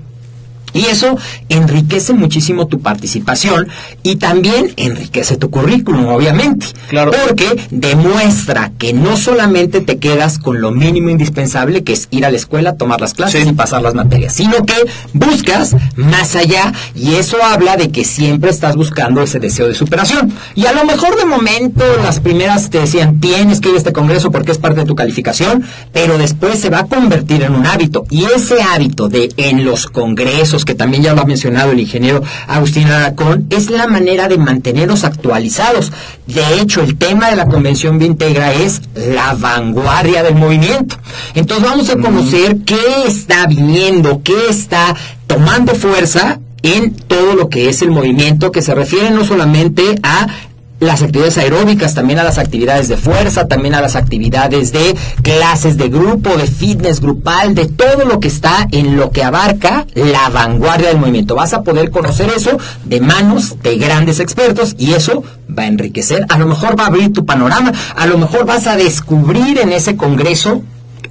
y 0.73 0.87
eso 0.87 1.17
enriquece 1.49 2.13
muchísimo 2.13 2.67
tu 2.67 2.81
participación 2.81 3.69
y 4.03 4.17
también 4.17 4.73
enriquece 4.77 5.37
tu 5.37 5.51
currículum, 5.51 6.07
obviamente. 6.09 6.67
Claro. 6.89 7.13
Porque 7.27 7.61
demuestra 7.71 8.73
que 8.79 8.93
no 8.93 9.17
solamente 9.17 9.81
te 9.81 9.99
quedas 9.99 10.39
con 10.39 10.61
lo 10.61 10.71
mínimo 10.71 11.11
indispensable, 11.11 11.85
que 11.85 11.93
es 11.93 12.09
ir 12.11 12.25
a 12.25 12.31
la 12.31 12.37
escuela, 12.37 12.77
tomar 12.77 13.01
las 13.01 13.15
clases 13.15 13.47
y 13.47 13.53
pasar 13.53 13.83
las 13.83 13.95
materias, 13.95 14.35
sino 14.35 14.65
que 14.65 14.75
buscas 15.13 15.77
más 15.97 16.37
allá 16.37 16.73
y 16.95 17.15
eso 17.15 17.39
habla 17.43 17.77
de 17.77 17.91
que 17.91 18.05
siempre 18.05 18.51
estás 18.51 18.77
buscando 18.77 19.23
ese 19.23 19.39
deseo 19.39 19.69
de 19.69 19.75
superación. 19.75 20.33
Y 20.55 20.67
a 20.67 20.73
lo 20.73 20.85
mejor 20.85 21.17
de 21.17 21.25
momento 21.25 21.85
las 22.03 22.21
primeras 22.21 22.71
te 22.71 22.81
decían, 22.81 23.21
tienes 23.21 23.61
que 23.61 23.71
ir 23.71 23.75
a 23.75 23.79
este 23.79 23.93
congreso 23.93 24.31
porque 24.31 24.53
es 24.53 24.59
parte 24.59 24.81
de 24.81 24.87
tu 24.87 24.95
calificación, 24.95 25.65
pero 25.93 26.19
después 26.19 26.59
se 26.59 26.71
va 26.71 26.81
a 26.81 26.87
convertir 26.87 27.43
en 27.43 27.55
un 27.55 27.67
hábito. 27.67 28.05
Y 28.11 28.25
ese 28.25 28.63
hábito 28.63 29.09
de 29.09 29.33
en 29.37 29.65
los 29.65 29.87
congresos, 29.87 30.58
que 30.65 30.75
también 30.75 31.03
ya 31.03 31.15
lo 31.15 31.23
ha 31.23 31.25
mencionado 31.25 31.73
el 31.73 31.81
ingeniero 31.81 32.23
Agustín 32.47 32.89
Aracón, 32.89 33.47
es 33.51 33.71
la 33.71 33.87
manera 33.87 34.29
de 34.29 34.39
mantenernos 34.39 35.05
actualizados. 35.05 35.93
De 36.27 36.61
hecho, 36.61 36.83
el 36.83 36.97
tema 36.97 37.31
de 37.31 37.37
la 37.37 37.47
Convención 37.47 37.99
Vintegra 37.99 38.53
es 38.53 38.83
la 38.95 39.35
vanguardia 39.35 40.23
del 40.23 40.35
movimiento. 40.35 40.97
Entonces 41.35 41.69
vamos 41.69 41.91
a 41.91 41.97
conocer 41.97 42.59
qué 42.65 43.05
está 43.07 43.47
viniendo, 43.47 44.23
qué 44.23 44.49
está 44.49 44.95
tomando 45.27 45.75
fuerza 45.75 46.41
en 46.63 46.95
todo 46.95 47.35
lo 47.35 47.49
que 47.49 47.69
es 47.69 47.83
el 47.83 47.91
movimiento 47.91 48.51
que 48.51 48.63
se 48.63 48.75
refiere 48.75 49.11
no 49.11 49.25
solamente 49.25 49.99
a 50.03 50.27
las 50.81 51.03
actividades 51.03 51.39
aeróbicas, 51.39 51.95
también 51.95 52.19
a 52.19 52.25
las 52.25 52.39
actividades 52.39 52.89
de 52.89 52.97
fuerza, 52.97 53.49
también 53.49 53.75
a 53.75 53.81
las 53.81 53.97
actividades 53.97 54.73
de 54.73 54.97
clases 55.23 55.77
de 55.77 55.89
grupo, 55.89 56.37
de 56.37 56.47
fitness 56.47 57.01
grupal, 57.01 57.55
de 57.55 57.67
todo 57.67 58.05
lo 58.05 58.21
que 58.21 58.29
está 58.29 58.69
en 58.71 58.97
lo 58.97 59.11
que 59.11 59.25
abarca 59.25 59.87
la 59.95 60.29
vanguardia 60.29 60.89
del 60.89 60.99
movimiento. 60.99 61.35
Vas 61.35 61.55
a 61.55 61.63
poder 61.63 61.91
conocer 61.91 62.31
eso 62.35 62.59
de 62.85 63.01
manos 63.01 63.57
de 63.63 63.77
grandes 63.77 64.21
expertos 64.21 64.75
y 64.79 64.93
eso 64.93 65.25
va 65.57 65.65
a 65.65 65.67
enriquecer, 65.67 66.25
a 66.29 66.39
lo 66.39 66.47
mejor 66.47 66.79
va 66.79 66.85
a 66.85 66.89
abrir 66.89 67.13
tu 67.13 67.25
panorama, 67.25 67.73
a 67.97 68.07
lo 68.07 68.19
mejor 68.19 68.45
vas 68.45 68.67
a 68.67 68.77
descubrir 68.77 69.59
en 69.59 69.73
ese 69.73 69.97
congreso 69.97 70.63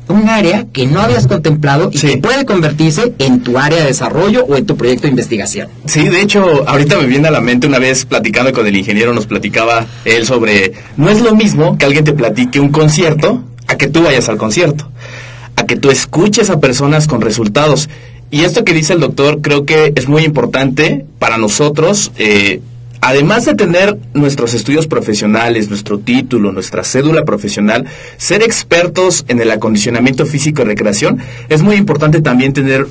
un 0.09 0.29
área 0.29 0.65
que 0.71 0.85
no 0.87 1.01
habías 1.01 1.27
contemplado 1.27 1.89
y 1.91 1.99
que 1.99 2.17
puede 2.17 2.45
convertirse 2.45 3.13
en 3.19 3.41
tu 3.41 3.57
área 3.57 3.79
de 3.79 3.87
desarrollo 3.87 4.45
o 4.45 4.55
en 4.55 4.65
tu 4.65 4.77
proyecto 4.77 5.03
de 5.03 5.09
investigación. 5.09 5.69
Sí, 5.85 6.07
de 6.07 6.21
hecho, 6.21 6.67
ahorita 6.67 6.97
me 6.97 7.07
viene 7.07 7.27
a 7.27 7.31
la 7.31 7.41
mente 7.41 7.67
una 7.67 7.79
vez 7.79 8.05
platicando 8.05 8.51
con 8.53 8.65
el 8.65 8.75
ingeniero, 8.75 9.13
nos 9.13 9.27
platicaba 9.27 9.85
él 10.05 10.25
sobre, 10.25 10.73
no 10.95 11.09
es 11.09 11.21
lo 11.21 11.35
mismo 11.35 11.77
que 11.77 11.85
alguien 11.85 12.03
te 12.03 12.13
platique 12.13 12.59
un 12.59 12.69
concierto 12.69 13.43
a 13.67 13.75
que 13.75 13.87
tú 13.87 14.03
vayas 14.03 14.29
al 14.29 14.37
concierto, 14.37 14.89
a 15.55 15.65
que 15.65 15.75
tú 15.75 15.89
escuches 15.91 16.49
a 16.49 16.59
personas 16.59 17.07
con 17.07 17.21
resultados. 17.21 17.89
Y 18.29 18.41
esto 18.41 18.65
que 18.65 18.73
dice 18.73 18.93
el 18.93 18.99
doctor 18.99 19.41
creo 19.41 19.65
que 19.65 19.93
es 19.95 20.07
muy 20.07 20.23
importante 20.23 21.05
para 21.19 21.37
nosotros. 21.37 22.11
Eh, 22.17 22.61
además 23.07 23.45
de 23.45 23.55
tener 23.55 23.97
nuestros 24.13 24.53
estudios 24.53 24.85
profesionales, 24.85 25.69
nuestro 25.69 25.97
título, 25.97 26.51
nuestra 26.51 26.83
cédula 26.83 27.23
profesional, 27.23 27.85
ser 28.17 28.43
expertos 28.43 29.23
en 29.29 29.39
el 29.39 29.49
acondicionamiento 29.49 30.25
físico 30.25 30.61
y 30.61 30.65
recreación, 30.65 31.19
es 31.47 31.61
muy 31.61 31.77
importante 31.77 32.21
también 32.21 32.51
tener 32.51 32.85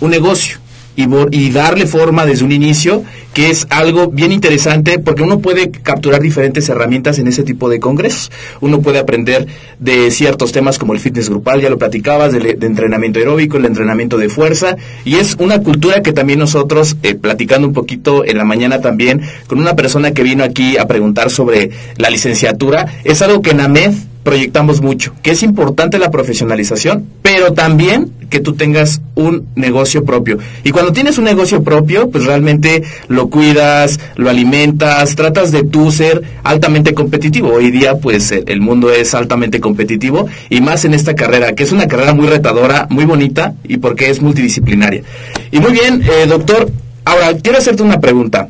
un 0.00 0.10
negocio 0.10 0.58
y, 0.96 1.50
darle 1.50 1.86
forma 1.86 2.26
desde 2.26 2.44
un 2.44 2.52
inicio, 2.52 3.02
que 3.32 3.50
es 3.50 3.66
algo 3.70 4.08
bien 4.08 4.30
interesante 4.30 4.98
porque 4.98 5.22
uno 5.22 5.38
puede 5.38 5.70
capturar 5.70 6.20
diferentes 6.20 6.68
herramientas 6.68 7.18
en 7.18 7.28
ese 7.28 7.42
tipo 7.42 7.68
de 7.68 7.80
congresos. 7.80 8.30
Uno 8.60 8.80
puede 8.80 8.98
aprender 8.98 9.46
de 9.78 10.10
ciertos 10.10 10.52
temas 10.52 10.78
como 10.78 10.92
el 10.92 11.00
fitness 11.00 11.30
grupal, 11.30 11.60
ya 11.60 11.70
lo 11.70 11.78
platicabas, 11.78 12.32
de, 12.32 12.58
entrenamiento 12.60 13.18
aeróbico, 13.18 13.56
el 13.56 13.64
entrenamiento 13.64 14.18
de 14.18 14.28
fuerza, 14.28 14.76
y 15.04 15.16
es 15.16 15.36
una 15.38 15.60
cultura 15.60 16.02
que 16.02 16.12
también 16.12 16.38
nosotros, 16.38 16.96
eh, 17.02 17.14
platicando 17.14 17.66
un 17.66 17.74
poquito 17.74 18.24
en 18.24 18.36
la 18.36 18.44
mañana 18.44 18.80
también, 18.80 19.22
con 19.46 19.58
una 19.58 19.74
persona 19.74 20.12
que 20.12 20.22
vino 20.22 20.44
aquí 20.44 20.76
a 20.76 20.86
preguntar 20.86 21.30
sobre 21.30 21.70
la 21.96 22.10
licenciatura, 22.10 22.86
es 23.04 23.22
algo 23.22 23.40
que 23.40 23.50
en 23.50 23.60
AMED 23.60 23.92
proyectamos 24.22 24.80
mucho, 24.80 25.14
que 25.22 25.32
es 25.32 25.42
importante 25.42 25.98
la 25.98 26.10
profesionalización, 26.10 27.06
pero 27.22 27.52
también 27.52 28.12
que 28.30 28.40
tú 28.40 28.54
tengas 28.54 29.02
un 29.14 29.46
negocio 29.56 30.04
propio. 30.04 30.38
Y 30.64 30.70
cuando 30.70 30.92
tienes 30.92 31.18
un 31.18 31.24
negocio 31.24 31.62
propio, 31.62 32.08
pues 32.10 32.24
realmente 32.24 32.82
lo 33.08 33.28
cuidas, 33.28 34.00
lo 34.16 34.30
alimentas, 34.30 35.14
tratas 35.16 35.52
de 35.52 35.64
tú 35.64 35.90
ser 35.92 36.22
altamente 36.42 36.94
competitivo. 36.94 37.52
Hoy 37.52 37.70
día, 37.70 37.96
pues 37.96 38.32
el 38.32 38.60
mundo 38.60 38.90
es 38.90 39.14
altamente 39.14 39.60
competitivo 39.60 40.28
y 40.48 40.62
más 40.62 40.84
en 40.84 40.94
esta 40.94 41.14
carrera, 41.14 41.54
que 41.54 41.64
es 41.64 41.72
una 41.72 41.88
carrera 41.88 42.14
muy 42.14 42.26
retadora, 42.26 42.86
muy 42.88 43.04
bonita 43.04 43.54
y 43.64 43.76
porque 43.76 44.08
es 44.08 44.22
multidisciplinaria. 44.22 45.02
Y 45.50 45.60
muy 45.60 45.72
bien, 45.72 46.02
eh, 46.02 46.26
doctor, 46.26 46.70
ahora 47.04 47.36
quiero 47.36 47.58
hacerte 47.58 47.82
una 47.82 48.00
pregunta. 48.00 48.48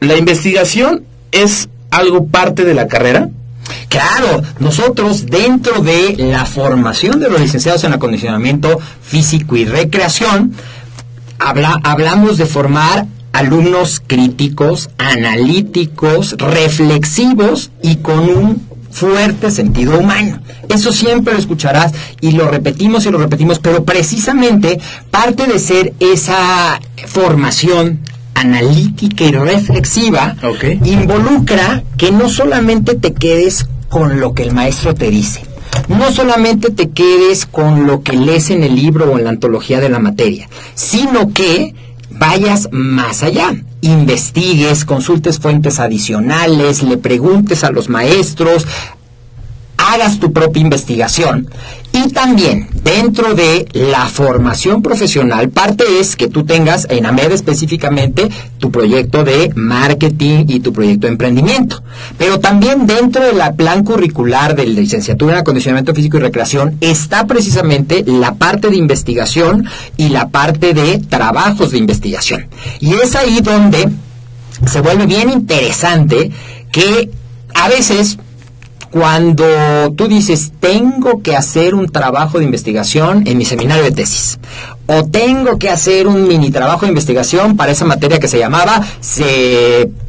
¿La 0.00 0.16
investigación 0.16 1.04
es 1.32 1.68
algo 1.90 2.26
parte 2.26 2.64
de 2.64 2.74
la 2.74 2.88
carrera? 2.88 3.30
Claro, 3.88 4.42
nosotros 4.58 5.26
dentro 5.26 5.80
de 5.80 6.16
la 6.18 6.44
formación 6.44 7.20
de 7.20 7.30
los 7.30 7.40
licenciados 7.40 7.84
en 7.84 7.92
acondicionamiento 7.92 8.78
físico 9.02 9.56
y 9.56 9.64
recreación, 9.64 10.54
hablamos 11.38 12.38
de 12.38 12.46
formar 12.46 13.06
alumnos 13.32 14.02
críticos, 14.04 14.90
analíticos, 14.98 16.34
reflexivos 16.38 17.70
y 17.82 17.96
con 17.96 18.20
un 18.28 18.68
fuerte 18.90 19.50
sentido 19.50 19.98
humano. 19.98 20.40
Eso 20.68 20.92
siempre 20.92 21.34
lo 21.34 21.38
escucharás 21.38 21.92
y 22.20 22.32
lo 22.32 22.48
repetimos 22.48 23.06
y 23.06 23.10
lo 23.10 23.18
repetimos, 23.18 23.58
pero 23.58 23.84
precisamente 23.84 24.80
parte 25.10 25.46
de 25.46 25.58
ser 25.58 25.94
esa 26.00 26.80
formación 27.06 28.00
analítica 28.40 29.24
y 29.24 29.32
reflexiva 29.32 30.36
involucra 30.84 31.82
que 31.96 32.12
no 32.12 32.28
solamente 32.28 32.94
te 32.94 33.12
quedes 33.14 33.66
con 33.88 34.20
lo 34.20 34.34
que 34.34 34.42
el 34.42 34.52
maestro 34.52 34.94
te 34.94 35.10
dice, 35.10 35.42
no 35.88 36.12
solamente 36.12 36.70
te 36.70 36.90
quedes 36.90 37.46
con 37.46 37.86
lo 37.86 38.02
que 38.02 38.12
lees 38.12 38.50
en 38.50 38.62
el 38.62 38.74
libro 38.76 39.12
o 39.12 39.18
en 39.18 39.24
la 39.24 39.30
antología 39.30 39.80
de 39.80 39.88
la 39.88 39.98
materia, 39.98 40.48
sino 40.74 41.32
que 41.32 41.74
vayas 42.10 42.68
más 42.72 43.22
allá, 43.22 43.54
investigues, 43.80 44.84
consultes 44.84 45.38
fuentes 45.38 45.78
adicionales, 45.78 46.82
le 46.82 46.96
preguntes 46.96 47.64
a 47.64 47.70
los 47.70 47.88
maestros, 47.88 48.66
hagas 49.98 50.20
tu 50.20 50.32
propia 50.32 50.62
investigación. 50.62 51.48
Y 51.92 52.12
también 52.12 52.68
dentro 52.84 53.34
de 53.34 53.66
la 53.72 54.06
formación 54.06 54.82
profesional, 54.82 55.48
parte 55.48 55.84
es 55.98 56.14
que 56.14 56.28
tú 56.28 56.44
tengas 56.44 56.86
en 56.90 57.06
AMED 57.06 57.32
específicamente 57.32 58.28
tu 58.58 58.70
proyecto 58.70 59.24
de 59.24 59.50
marketing 59.56 60.44
y 60.46 60.60
tu 60.60 60.72
proyecto 60.72 61.06
de 61.06 61.12
emprendimiento. 61.12 61.82
Pero 62.16 62.38
también 62.38 62.86
dentro 62.86 63.24
del 63.24 63.40
plan 63.56 63.82
curricular 63.84 64.54
de 64.54 64.66
la 64.66 64.80
licenciatura 64.80 65.32
en 65.32 65.38
acondicionamiento 65.40 65.94
físico 65.94 66.18
y 66.18 66.20
recreación 66.20 66.76
está 66.80 67.26
precisamente 67.26 68.04
la 68.06 68.34
parte 68.34 68.70
de 68.70 68.76
investigación 68.76 69.66
y 69.96 70.10
la 70.10 70.28
parte 70.28 70.74
de 70.74 70.98
trabajos 70.98 71.72
de 71.72 71.78
investigación. 71.78 72.46
Y 72.78 72.92
es 72.92 73.16
ahí 73.16 73.40
donde 73.40 73.88
se 74.66 74.80
vuelve 74.80 75.06
bien 75.06 75.30
interesante 75.30 76.30
que 76.70 77.10
a 77.54 77.68
veces 77.68 78.18
cuando 78.90 79.92
tú 79.96 80.08
dices, 80.08 80.52
tengo 80.60 81.22
que 81.22 81.36
hacer 81.36 81.74
un 81.74 81.88
trabajo 81.88 82.38
de 82.38 82.44
investigación 82.44 83.24
en 83.26 83.38
mi 83.38 83.44
seminario 83.44 83.84
de 83.84 83.92
tesis, 83.92 84.38
o 84.86 85.04
tengo 85.04 85.58
que 85.58 85.68
hacer 85.68 86.06
un 86.06 86.26
mini 86.26 86.50
trabajo 86.50 86.86
de 86.86 86.88
investigación 86.88 87.56
para 87.56 87.72
esa 87.72 87.84
materia 87.84 88.18
que 88.18 88.28
se 88.28 88.38
llamaba 88.38 88.82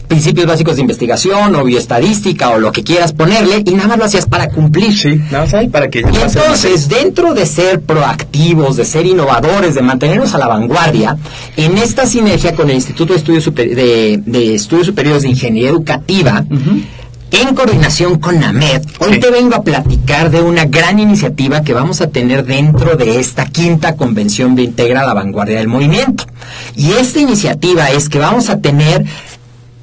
principios 0.08 0.48
básicos 0.48 0.78
de 0.78 0.82
investigación 0.82 1.56
o 1.56 1.64
bioestadística 1.64 2.50
o 2.50 2.60
lo 2.60 2.72
que 2.72 2.84
quieras 2.84 3.14
ponerle 3.14 3.62
y 3.64 3.72
nada 3.74 3.90
más 3.90 4.00
lo 4.00 4.06
hacías 4.06 4.26
para 4.26 4.50
cumplir. 4.50 4.92
Sí, 4.92 5.22
nada 5.32 5.46
más 5.46 5.68
para 5.68 5.90
que... 5.90 6.00
Y 6.00 6.18
entonces, 6.18 6.90
dentro 6.90 7.34
de 7.34 7.46
ser 7.46 7.82
proactivos, 7.82 8.76
de 8.76 8.86
ser 8.86 9.06
innovadores, 9.06 9.76
de 9.76 9.82
mantenernos 9.82 10.34
a 10.34 10.40
la 10.40 10.48
vanguardia, 10.48 11.16
en 11.56 11.78
esta 11.78 12.08
sinergia 12.08 12.56
con 12.56 12.70
el 12.70 12.76
Instituto 12.76 13.14
de 13.14 13.20
Estudios, 13.20 13.54
de, 13.54 14.56
Estudios 14.56 14.88
Superiores 14.88 15.24
de 15.24 15.30
Ingeniería 15.30 15.70
Educativa, 15.70 16.44
en 17.32 17.56
coordinación 17.56 18.20
con 18.20 18.44
AMED, 18.44 18.84
hoy 19.00 19.20
te 19.20 19.30
vengo 19.30 19.56
a 19.56 19.64
platicar 19.64 20.32
de 20.32 20.42
una 20.42 20.66
gran 20.66 21.00
iniciativa 21.00 21.62
que 21.62 21.74
vamos 21.74 22.02
a 22.02 22.08
tener 22.08 22.46
dentro 22.46 22.96
de 22.96 23.20
esta 23.20 23.46
quinta 23.46 23.96
convención 23.96 24.56
de 24.56 24.64
Integra 24.64 25.06
la 25.06 25.14
Vanguardia 25.14 25.58
del 25.58 25.68
Movimiento. 25.68 26.26
Y 26.76 26.92
esta 26.94 27.20
iniciativa 27.20 27.92
es 27.92 28.10
que 28.10 28.20
vamos 28.20 28.50
a 28.50 28.60
tener 28.62 29.06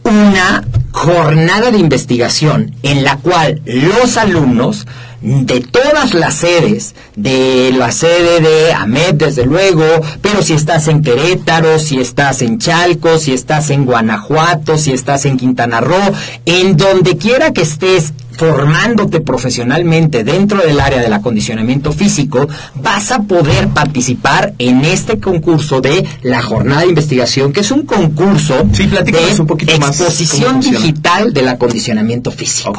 una 0.03 0.65
jornada 0.93 1.71
de 1.71 1.79
investigación 1.79 2.75
en 2.83 3.05
la 3.05 3.17
cual 3.19 3.61
los 3.65 4.17
alumnos 4.17 4.87
de 5.27 5.61
todas 5.61 6.15
las 6.15 6.35
sedes, 6.35 6.95
de 7.17 7.73
la 7.77 7.91
sede 7.91 8.41
de 8.41 8.73
AMED 8.73 9.15
desde 9.15 9.45
luego, 9.45 9.83
pero 10.23 10.41
si 10.41 10.53
estás 10.53 10.87
en 10.87 11.03
Querétaro, 11.03 11.81
si 11.81 11.99
estás 11.99 12.43
en 12.43 12.59
Chalco, 12.59 13.19
si 13.19 13.33
estás 13.33 13.71
en 13.71 13.87
Guanajuato, 13.87 14.79
si 14.79 14.93
estás 14.93 15.25
en 15.25 15.37
Quintana 15.37 15.81
Roo, 15.81 16.13
en 16.45 16.77
donde 16.77 17.17
quiera 17.17 17.53
que 17.53 17.63
estés 17.63 18.13
formándote 18.37 19.21
profesionalmente 19.21 20.25
dentro 20.25 20.59
del 20.59 20.81
área 20.81 21.01
del 21.01 21.13
acondicionamiento 21.13 21.93
físico, 21.93 22.49
vas 22.75 23.11
a 23.13 23.23
poder 23.23 23.69
participar 23.69 24.55
en 24.59 24.85
este 24.85 25.19
concurso 25.19 25.81
de 25.81 26.07
la 26.23 26.43
jornada 26.43 26.83
de 26.83 26.89
investigación, 26.89 27.53
que 27.53 27.61
es 27.61 27.71
un 27.71 27.87
concurso 27.87 28.65
de 28.65 29.41
un 29.41 29.47
poquito 29.47 29.73
exposición 29.73 30.61
digital 30.61 31.33
del 31.33 31.49
acondicionamiento 31.49 32.31
físico. 32.31 32.73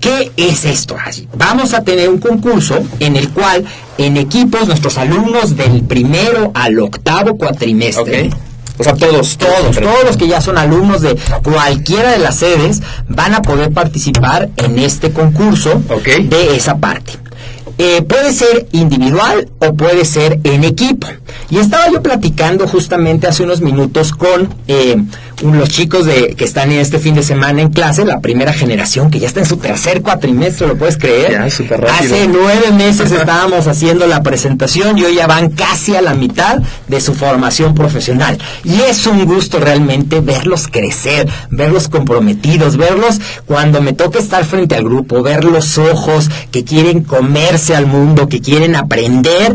¿Qué 0.00 0.32
es 0.36 0.64
esto? 0.64 0.96
Vamos 1.36 1.74
a 1.74 1.82
tener 1.82 2.08
un 2.08 2.18
concurso 2.18 2.78
en 3.00 3.16
el 3.16 3.30
cual 3.30 3.64
en 3.98 4.16
equipos 4.16 4.66
nuestros 4.66 4.98
alumnos 4.98 5.56
del 5.56 5.82
primero 5.82 6.50
al 6.54 6.78
octavo 6.78 7.36
cuatrimestre 7.36 8.30
o 8.78 8.82
sea, 8.84 8.94
todos, 8.94 9.36
todos, 9.38 9.76
todos 9.76 10.04
los 10.04 10.16
que 10.16 10.28
ya 10.28 10.40
son 10.40 10.58
alumnos 10.58 11.00
de 11.00 11.16
cualquiera 11.42 12.12
de 12.12 12.18
las 12.18 12.36
sedes 12.36 12.82
van 13.08 13.34
a 13.34 13.42
poder 13.42 13.72
participar 13.72 14.50
en 14.56 14.78
este 14.78 15.12
concurso 15.12 15.82
de 16.04 16.56
esa 16.56 16.76
parte. 16.78 17.12
eh, 17.78 18.02
puede 18.02 18.32
ser 18.32 18.66
individual 18.72 19.48
o 19.58 19.74
puede 19.74 20.04
ser 20.04 20.40
en 20.44 20.64
equipo. 20.64 21.08
Y 21.50 21.58
estaba 21.58 21.90
yo 21.90 22.02
platicando 22.02 22.66
justamente 22.66 23.26
hace 23.26 23.42
unos 23.42 23.60
minutos 23.60 24.12
con 24.12 24.54
eh, 24.66 24.96
los 25.42 25.68
chicos 25.68 26.06
de, 26.06 26.34
que 26.34 26.44
están 26.44 26.72
en 26.72 26.78
este 26.78 26.98
fin 26.98 27.14
de 27.14 27.22
semana 27.22 27.60
en 27.60 27.70
clase, 27.70 28.04
la 28.04 28.20
primera 28.20 28.52
generación 28.52 29.10
que 29.10 29.18
ya 29.18 29.26
está 29.26 29.40
en 29.40 29.46
su 29.46 29.58
tercer 29.58 30.02
cuatrimestre, 30.02 30.66
¿lo 30.66 30.76
puedes 30.76 30.96
creer? 30.96 31.32
Ya. 31.32 31.44
Hace 31.44 32.28
nueve 32.28 32.70
meses 32.72 33.12
estábamos 33.12 33.66
haciendo 33.66 34.06
la 34.06 34.22
presentación 34.22 34.96
y 34.96 35.04
hoy 35.04 35.16
ya 35.16 35.26
van 35.26 35.50
casi 35.50 35.94
a 35.94 36.02
la 36.02 36.14
mitad 36.14 36.60
de 36.88 37.00
su 37.00 37.14
formación 37.14 37.74
profesional. 37.74 38.38
Y 38.64 38.80
es 38.80 39.06
un 39.06 39.24
gusto 39.26 39.58
realmente 39.58 40.20
verlos 40.20 40.68
crecer, 40.68 41.28
verlos 41.50 41.88
comprometidos, 41.88 42.76
verlos 42.76 43.20
cuando 43.44 43.82
me 43.82 43.92
toca 43.92 44.18
estar 44.18 44.44
frente 44.44 44.74
al 44.74 44.84
grupo, 44.84 45.22
ver 45.22 45.44
los 45.44 45.78
ojos 45.78 46.30
que 46.50 46.64
quieren 46.64 47.02
comerse 47.02 47.76
al 47.76 47.86
mundo, 47.86 48.28
que 48.28 48.40
quieren 48.40 48.76
aprender 48.76 49.54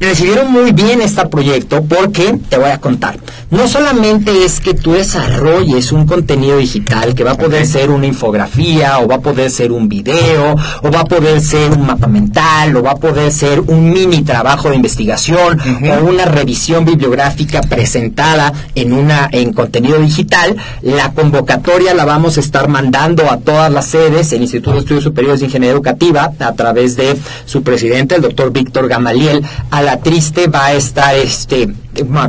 recibieron 0.00 0.50
muy 0.50 0.72
bien 0.72 1.00
este 1.00 1.26
proyecto 1.26 1.82
porque 1.84 2.38
te 2.48 2.58
voy 2.58 2.70
a 2.70 2.78
contar. 2.78 3.18
No 3.50 3.66
solamente 3.66 4.44
es 4.44 4.60
que 4.60 4.74
tú 4.74 4.92
desarrolles 4.92 5.90
un 5.92 6.06
contenido 6.06 6.58
digital 6.58 7.14
que 7.14 7.24
va 7.24 7.32
a 7.32 7.36
poder 7.36 7.66
ser 7.66 7.90
una 7.90 8.06
infografía 8.06 8.98
o 8.98 9.08
va 9.08 9.16
a 9.16 9.20
poder 9.20 9.50
ser 9.50 9.72
un 9.72 9.88
video 9.88 10.54
o 10.82 10.90
va 10.90 11.00
a 11.00 11.04
poder 11.04 11.40
ser 11.40 11.72
un 11.72 11.86
mapa 11.86 12.06
mental 12.06 12.76
o 12.76 12.82
va 12.82 12.92
a 12.92 12.96
poder 12.96 13.32
ser 13.32 13.60
un 13.60 13.90
mini 13.90 14.22
trabajo 14.22 14.68
de 14.68 14.76
investigación 14.76 15.58
o 15.60 16.04
una 16.04 16.26
revisión 16.26 16.84
bibliográfica 16.84 17.62
presentada 17.62 18.52
en 18.74 18.92
una 18.92 19.28
en 19.32 19.52
contenido 19.52 19.98
digital. 19.98 20.56
La 20.82 21.12
convocatoria 21.12 21.94
la 21.94 22.04
vamos 22.04 22.36
a 22.36 22.40
estar 22.40 22.68
mandando 22.68 23.30
a 23.30 23.38
todas 23.38 23.72
las 23.72 23.86
sedes, 23.86 24.32
el 24.32 24.42
Instituto 24.42 24.72
de 24.72 24.80
Estudios 24.80 25.04
Superiores 25.04 25.40
de 25.40 25.46
Ingeniería 25.46 25.72
Educativa 25.72 26.32
a 26.38 26.52
través 26.52 26.96
de 26.96 27.16
su 27.46 27.62
presidente, 27.62 28.14
el 28.14 28.22
doctor 28.22 28.52
Víctor 28.52 28.88
Gamaliel, 28.88 29.42
a 29.70 29.87
la 29.88 30.00
Triste 30.00 30.48
va 30.48 30.66
a 30.66 30.74
estar 30.74 31.14
este, 31.14 31.66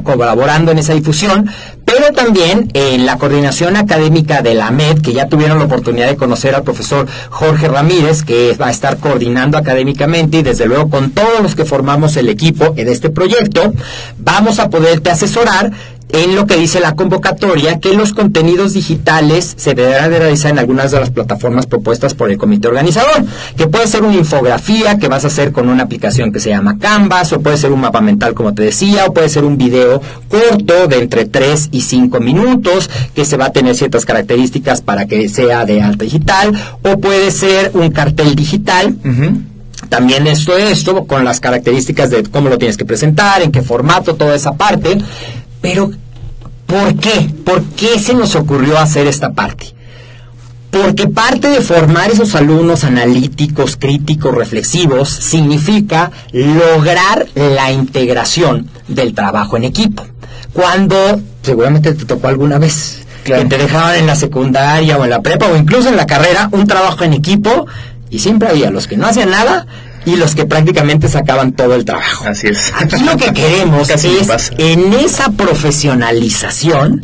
colaborando 0.03 0.71
en 0.71 0.77
esa 0.77 0.93
difusión, 0.93 1.49
pero 1.83 2.13
también 2.13 2.69
en 2.73 3.05
la 3.05 3.17
coordinación 3.17 3.75
académica 3.75 4.41
de 4.41 4.53
la 4.53 4.71
MED, 4.71 5.01
que 5.01 5.11
ya 5.11 5.27
tuvieron 5.27 5.59
la 5.59 5.65
oportunidad 5.65 6.07
de 6.07 6.15
conocer 6.15 6.55
al 6.55 6.63
profesor 6.63 7.05
Jorge 7.29 7.67
Ramírez, 7.67 8.23
que 8.23 8.55
va 8.55 8.67
a 8.67 8.71
estar 8.71 8.95
coordinando 8.99 9.57
académicamente 9.57 10.37
y 10.37 10.43
desde 10.43 10.67
luego 10.67 10.89
con 10.89 11.11
todos 11.11 11.41
los 11.41 11.53
que 11.53 11.65
formamos 11.65 12.15
el 12.15 12.29
equipo 12.29 12.69
de 12.69 12.89
este 12.89 13.09
proyecto, 13.09 13.73
vamos 14.17 14.59
a 14.59 14.69
poderte 14.69 15.09
asesorar 15.09 15.73
en 16.09 16.35
lo 16.35 16.47
que 16.47 16.57
dice 16.57 16.79
la 16.79 16.95
convocatoria 16.95 17.79
que 17.79 17.93
los 17.93 18.13
contenidos 18.13 18.73
digitales 18.73 19.53
se 19.57 19.75
deberán 19.75 20.09
de 20.09 20.19
realizar 20.19 20.51
en 20.51 20.59
algunas 20.59 20.91
de 20.91 20.99
las 20.99 21.11
plataformas 21.11 21.67
propuestas 21.67 22.15
por 22.15 22.31
el 22.31 22.37
comité 22.37 22.67
organizador, 22.67 23.25
que 23.55 23.67
puede 23.67 23.87
ser 23.87 24.03
una 24.03 24.15
infografía 24.15 24.97
que 24.97 25.07
vas 25.07 25.23
a 25.23 25.27
hacer 25.27 25.51
con 25.51 25.69
una 25.69 25.83
aplicación 25.83 26.31
que 26.31 26.39
se 26.39 26.49
llama 26.49 26.77
Canvas, 26.79 27.31
o 27.33 27.41
puede 27.41 27.57
ser 27.57 27.71
un 27.71 27.81
mapa 27.81 28.01
mental 28.01 28.33
como 28.33 28.53
te 28.53 28.63
decía, 28.63 29.05
o 29.05 29.13
puede 29.13 29.29
ser 29.29 29.43
un 29.43 29.57
video 29.57 30.01
corto 30.27 30.87
de 30.87 30.99
entre 30.99 31.25
3 31.25 31.69
y 31.71 31.81
5 31.81 32.19
minutos, 32.19 32.89
que 33.13 33.25
se 33.25 33.37
va 33.37 33.45
a 33.45 33.51
tener 33.51 33.75
ciertas 33.75 34.05
características 34.05 34.81
para 34.81 35.05
que 35.05 35.29
sea 35.29 35.65
de 35.65 35.81
alta 35.81 36.05
digital, 36.05 36.53
o 36.81 36.97
puede 36.99 37.29
ser 37.31 37.71
un 37.75 37.91
cartel 37.91 38.35
digital. 38.35 38.95
También 39.89 40.27
esto, 40.27 40.57
esto, 40.57 41.05
con 41.05 41.23
las 41.23 41.39
características 41.39 42.09
de 42.09 42.23
cómo 42.23 42.49
lo 42.49 42.57
tienes 42.57 42.77
que 42.77 42.85
presentar, 42.85 43.41
en 43.41 43.51
qué 43.51 43.61
formato, 43.61 44.15
toda 44.15 44.35
esa 44.35 44.53
parte. 44.53 44.97
Pero, 45.61 45.91
¿por 46.65 46.95
qué? 46.95 47.29
¿Por 47.45 47.63
qué 47.63 47.99
se 47.99 48.13
nos 48.13 48.35
ocurrió 48.35 48.77
hacer 48.77 49.07
esta 49.07 49.33
parte? 49.33 49.73
Porque 50.71 51.07
parte 51.07 51.49
de 51.49 51.61
formar 51.61 52.11
esos 52.11 52.35
alumnos 52.35 52.83
analíticos, 52.83 53.75
críticos, 53.75 54.35
reflexivos, 54.35 55.09
significa 55.09 56.11
lograr 56.31 57.27
la 57.33 57.71
integración 57.71 58.69
del 58.87 59.15
trabajo 59.15 59.57
en 59.57 59.63
equipo. 59.63 60.05
Cuando 60.53 61.19
seguramente 61.41 61.93
te 61.93 62.05
tocó 62.05 62.27
alguna 62.27 62.59
vez 62.59 63.01
que 63.23 63.45
te 63.45 63.57
dejaban 63.57 63.95
en 63.95 64.07
la 64.07 64.15
secundaria 64.15 64.97
o 64.97 65.03
en 65.03 65.09
la 65.09 65.21
prepa 65.21 65.47
o 65.47 65.57
incluso 65.57 65.89
en 65.89 65.97
la 65.97 66.05
carrera 66.05 66.49
un 66.51 66.67
trabajo 66.67 67.03
en 67.03 67.13
equipo 67.13 67.65
y 68.09 68.19
siempre 68.19 68.49
había 68.49 68.71
los 68.71 68.87
que 68.87 68.97
no 68.97 69.07
hacían 69.07 69.31
nada 69.31 69.65
y 70.09 70.15
los 70.15 70.35
que 70.35 70.45
prácticamente 70.45 71.07
sacaban 71.07 71.53
todo 71.53 71.75
el 71.75 71.85
trabajo. 71.85 72.25
Así 72.25 72.47
es. 72.47 72.73
Aquí 72.75 73.03
lo 73.03 73.17
que 73.17 73.33
queremos 73.33 73.87
Casi 73.87 74.09
es, 74.09 74.51
en 74.57 74.93
esa 74.93 75.31
profesionalización, 75.31 77.03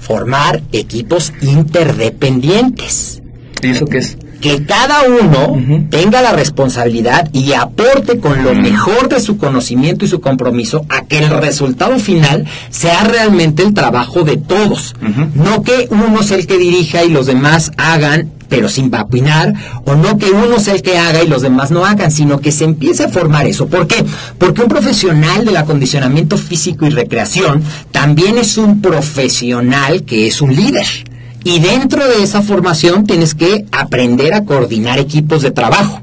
formar 0.00 0.62
equipos 0.72 1.32
interdependientes. 1.40 3.22
¿Y 3.62 3.68
eso 3.68 3.84
qué 3.86 3.98
es? 3.98 4.16
Que 4.40 4.64
cada 4.64 5.02
uno 5.02 5.58
tenga 5.90 6.22
la 6.22 6.32
responsabilidad 6.32 7.28
y 7.34 7.52
aporte 7.52 8.20
con 8.20 8.42
lo 8.42 8.54
mejor 8.54 9.10
de 9.10 9.20
su 9.20 9.36
conocimiento 9.36 10.06
y 10.06 10.08
su 10.08 10.22
compromiso 10.22 10.86
a 10.88 11.02
que 11.02 11.18
el 11.18 11.28
resultado 11.28 11.98
final 11.98 12.46
sea 12.70 13.04
realmente 13.04 13.62
el 13.62 13.74
trabajo 13.74 14.22
de 14.22 14.38
todos. 14.38 14.94
No 15.34 15.62
que 15.62 15.88
uno 15.90 16.22
sea 16.22 16.38
el 16.38 16.46
que 16.46 16.56
dirija 16.56 17.04
y 17.04 17.10
los 17.10 17.26
demás 17.26 17.70
hagan 17.76 18.30
pero 18.50 18.68
sin 18.68 18.90
vapinar, 18.90 19.54
o 19.86 19.94
no 19.94 20.18
que 20.18 20.30
uno 20.30 20.58
sea 20.58 20.74
el 20.74 20.82
que 20.82 20.98
haga 20.98 21.22
y 21.22 21.28
los 21.28 21.40
demás 21.40 21.70
no 21.70 21.86
hagan, 21.86 22.10
sino 22.10 22.40
que 22.40 22.52
se 22.52 22.64
empiece 22.64 23.04
a 23.04 23.08
formar 23.08 23.46
eso. 23.46 23.68
¿Por 23.68 23.86
qué? 23.86 24.04
Porque 24.36 24.60
un 24.60 24.68
profesional 24.68 25.46
del 25.46 25.56
acondicionamiento 25.56 26.36
físico 26.36 26.84
y 26.84 26.90
recreación 26.90 27.62
también 27.92 28.36
es 28.36 28.58
un 28.58 28.82
profesional 28.82 30.02
que 30.02 30.26
es 30.26 30.42
un 30.42 30.54
líder. 30.54 30.86
Y 31.42 31.60
dentro 31.60 32.06
de 32.06 32.22
esa 32.22 32.42
formación 32.42 33.06
tienes 33.06 33.34
que 33.34 33.64
aprender 33.72 34.34
a 34.34 34.44
coordinar 34.44 34.98
equipos 34.98 35.40
de 35.40 35.52
trabajo, 35.52 36.02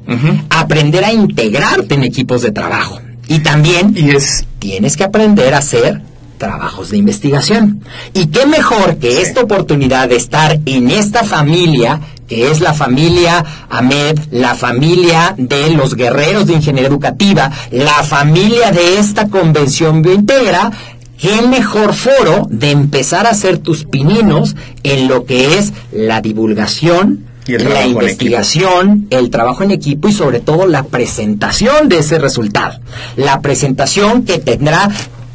aprender 0.50 1.04
a 1.04 1.14
integrarte 1.14 1.94
en 1.94 2.04
equipos 2.04 2.42
de 2.42 2.52
trabajo. 2.52 3.00
Y 3.28 3.40
también 3.40 3.94
Y 3.96 4.12
es 4.12 4.46
tienes 4.58 4.98
que 4.98 5.04
aprender 5.04 5.54
a 5.54 5.60
hacer 5.60 6.02
trabajos 6.38 6.90
de 6.90 6.98
investigación. 6.98 7.82
Y 8.14 8.28
qué 8.28 8.46
mejor 8.46 8.98
que 8.98 9.22
esta 9.22 9.42
oportunidad 9.42 10.10
de 10.10 10.16
estar 10.16 10.60
en 10.66 10.90
esta 10.92 11.24
familia, 11.24 12.00
que 12.28 12.52
es 12.52 12.60
la 12.60 12.74
familia 12.74 13.44
Ahmed, 13.70 14.20
la 14.32 14.56
familia 14.56 15.34
de 15.38 15.72
los 15.72 15.96
guerreros 15.96 16.48
de 16.48 16.54
ingeniería 16.54 16.90
educativa, 16.90 17.52
la 17.72 18.04
familia 18.04 18.72
de 18.72 19.00
esta 19.00 19.30
convención 19.30 20.02
biointegra, 20.02 20.72
qué 21.18 21.42
mejor 21.42 21.94
foro 21.94 22.48
de 22.50 22.72
empezar 22.72 23.26
a 23.26 23.32
hacer 23.32 23.58
tus 23.58 23.86
pininos 23.86 24.56
en 24.84 25.08
lo 25.08 25.26
que 25.26 25.58
es 25.58 25.74
la 25.92 26.22
divulgación, 26.22 27.26
la 27.48 27.86
investigación, 27.88 29.08
el 29.10 29.30
trabajo 29.30 29.64
en 29.64 29.72
equipo 29.72 30.10
y 30.10 30.12
sobre 30.12 30.42
todo 30.42 30.68
la 30.68 30.84
presentación 30.84 31.88
de 31.88 32.00
ese 32.00 32.20
resultado. 32.20 32.80
La 33.16 33.42
presentación 33.42 34.24
que 34.24 34.38
tendrá 34.38 34.90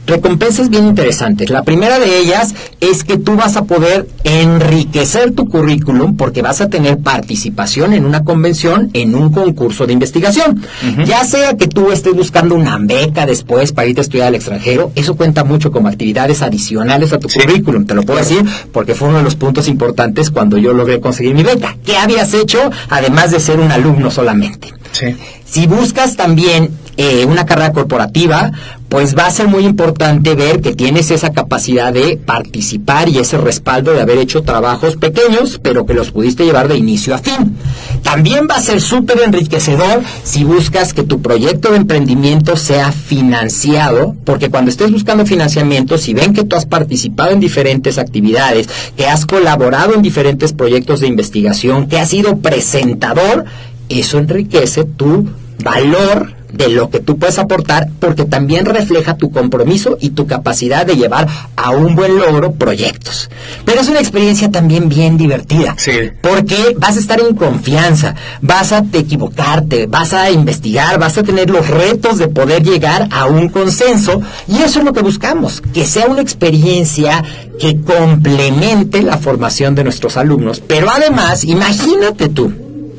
recompensas 0.07 0.69
bien 0.69 0.87
interesantes. 0.87 1.49
La 1.51 1.63
primera 1.63 1.99
de 1.99 2.19
ellas 2.19 2.55
es 2.81 3.05
que 3.05 3.19
tú 3.19 3.37
vas 3.37 3.57
a 3.57 3.65
poder 3.65 4.09
enriquecer 4.25 5.33
tu 5.33 5.49
currículum 5.49 6.17
porque 6.17 6.43
vas 6.43 6.61
a 6.61 6.69
tener 6.69 6.99
participación 6.99 7.93
en 7.93 8.05
una 8.05 8.25
convención, 8.25 8.91
en 8.95 9.15
un 9.15 9.31
concurso 9.33 9.87
de 9.87 9.93
investigación. 9.93 10.63
Ya 11.07 11.25
sea 11.25 11.57
que 11.57 11.69
tú 11.69 11.91
estés 11.93 12.15
buscando 12.15 12.55
una 12.55 12.79
beca 12.79 13.27
después 13.27 13.73
para 13.73 13.89
irte 13.89 14.01
a 14.01 14.03
estudiar 14.03 14.29
al 14.29 14.35
extranjero, 14.35 14.93
eso 14.95 15.17
cuenta 15.17 15.45
mucho 15.45 15.71
como 15.71 15.89
actividades 15.89 16.43
adicionales 16.43 17.13
a 17.13 17.19
tu 17.19 17.29
Sí. 17.29 17.39
currículum. 17.41 17.87
Te 17.87 17.95
lo 17.95 18.03
puedo 18.03 18.19
decir 18.19 18.45
porque 18.73 18.95
fue 18.95 19.09
uno 19.09 19.19
de 19.19 19.25
los 19.25 19.37
puntos 19.37 19.69
importantes 19.69 20.31
cuando 20.31 20.59
yo 20.59 20.73
logré 20.73 21.01
conseguir 21.01 21.35
mi 21.35 21.43
beca. 21.43 21.77
¿Qué 21.85 21.97
habías 21.97 22.35
hecho 22.35 22.59
además 22.89 23.31
de 23.31 23.41
ser 23.41 23.61
un 23.61 23.71
alumno 23.71 24.11
solamente? 24.11 24.69
sí. 24.93 25.15
Si 25.45 25.67
buscas 25.67 26.17
también 26.17 26.71
eh, 26.97 27.25
una 27.25 27.47
carrera 27.47 27.73
corporativa, 27.73 28.53
pues 28.93 29.17
va 29.17 29.25
a 29.25 29.31
ser 29.31 29.49
muy 29.49 29.65
importante 29.65 30.35
ver 30.35 30.61
que 30.61 30.75
tienes 30.75 31.11
esa 31.11 31.33
capacidad 31.33 31.95
de 31.95 32.19
participar 32.19 33.09
y 33.09 33.17
ese 33.17 33.39
respaldo 33.39 33.95
de 33.95 34.03
haber 34.03 34.19
hecho 34.19 34.43
trabajos 34.43 34.97
pequeños, 34.97 35.59
pero 35.63 35.87
que 35.87 35.95
los 35.95 36.11
pudiste 36.11 36.45
llevar 36.45 36.69
de 36.69 36.77
inicio 36.77 37.15
a 37.15 37.19
fin. 37.19 37.57
También 38.03 38.47
va 38.51 38.57
a 38.57 38.63
ser 38.63 38.83
súper 38.83 39.23
enriquecedor 39.23 40.03
si 40.25 40.45
buscas 40.45 40.93
que 40.93 41.05
tu 41.05 41.23
proyecto 41.23 41.71
de 41.71 41.79
emprendimiento 41.79 42.59
sea 42.59 42.93
financiado, 42.93 44.15
porque 44.25 44.51
cuando 44.51 44.71
estés 44.71 44.93
buscando 44.93 45.25
financiamiento, 45.25 45.97
si 45.97 46.13
ven 46.13 46.35
que 46.35 46.45
tú 46.45 46.57
has 46.57 46.67
participado 46.67 47.31
en 47.31 47.41
diferentes 47.41 47.97
actividades, 47.97 48.69
que 48.95 49.07
has 49.07 49.25
colaborado 49.25 49.95
en 49.95 50.03
diferentes 50.03 50.53
proyectos 50.53 51.01
de 51.01 51.07
investigación, 51.07 51.89
que 51.89 51.99
has 51.99 52.11
sido 52.11 52.41
presentador, 52.41 53.47
eso 53.89 54.19
enriquece 54.19 54.85
tu 54.85 55.31
valor 55.63 56.42
de 56.53 56.69
lo 56.69 56.91
que 56.91 57.01
tú 57.01 57.19
puedes 57.19 57.39
aportar 57.39 57.89
porque 57.99 58.25
también 58.25 58.67
refleja 58.67 59.17
tu 59.17 59.31
compromiso 59.31 59.97
y 60.01 60.11
tu 60.11 60.27
capacidad 60.27 60.87
de 60.87 60.97
llevar 60.97 61.29
a 61.57 61.71
un 61.71 61.95
buen 61.95 62.17
logro 62.17 62.53
proyectos. 62.53 63.31
Pero 63.65 63.81
es 63.81 63.89
una 63.89 64.01
experiencia 64.01 64.51
también 64.51 64.89
bien 64.89 65.17
divertida. 65.17 65.75
Sí. 65.79 65.93
Porque 66.21 66.75
vas 66.79 66.97
a 66.97 67.01
estar 67.01 67.21
en 67.21 67.35
confianza, 67.35 68.15
vas 68.41 68.73
a 68.73 68.83
te 68.83 68.99
equivocarte, 68.99 69.87
vas 69.87 70.13
a 70.13 70.31
investigar, 70.31 70.99
vas 70.99 71.19
a 71.19 71.23
tener 71.23 71.51
los 71.51 71.69
retos 71.69 72.19
de 72.19 72.29
poder 72.29 72.63
llegar 72.63 73.09
a 73.11 73.27
un 73.27 73.49
consenso 73.49 74.21
y 74.49 74.63
eso 74.63 74.81
es 74.81 74.85
lo 74.85 74.93
que 74.93 75.03
buscamos, 75.03 75.63
que 75.73 75.85
sea 75.85 76.07
una 76.07 76.23
experiencia 76.23 77.25
que 77.59 77.81
complemente 77.81 79.03
la 79.03 79.19
formación 79.19 79.75
de 79.75 79.85
nuestros 79.85 80.17
alumnos. 80.17 80.61
Pero 80.67 80.91
además, 80.91 81.45
imagínate 81.45 82.29
tú, 82.29 82.53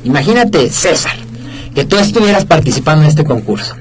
imagínate 0.04 0.70
César, 0.70 1.16
que 1.74 1.84
tú 1.84 1.96
estuvieras 1.96 2.44
participando 2.44 3.02
en 3.02 3.08
este 3.08 3.24
concurso 3.24 3.76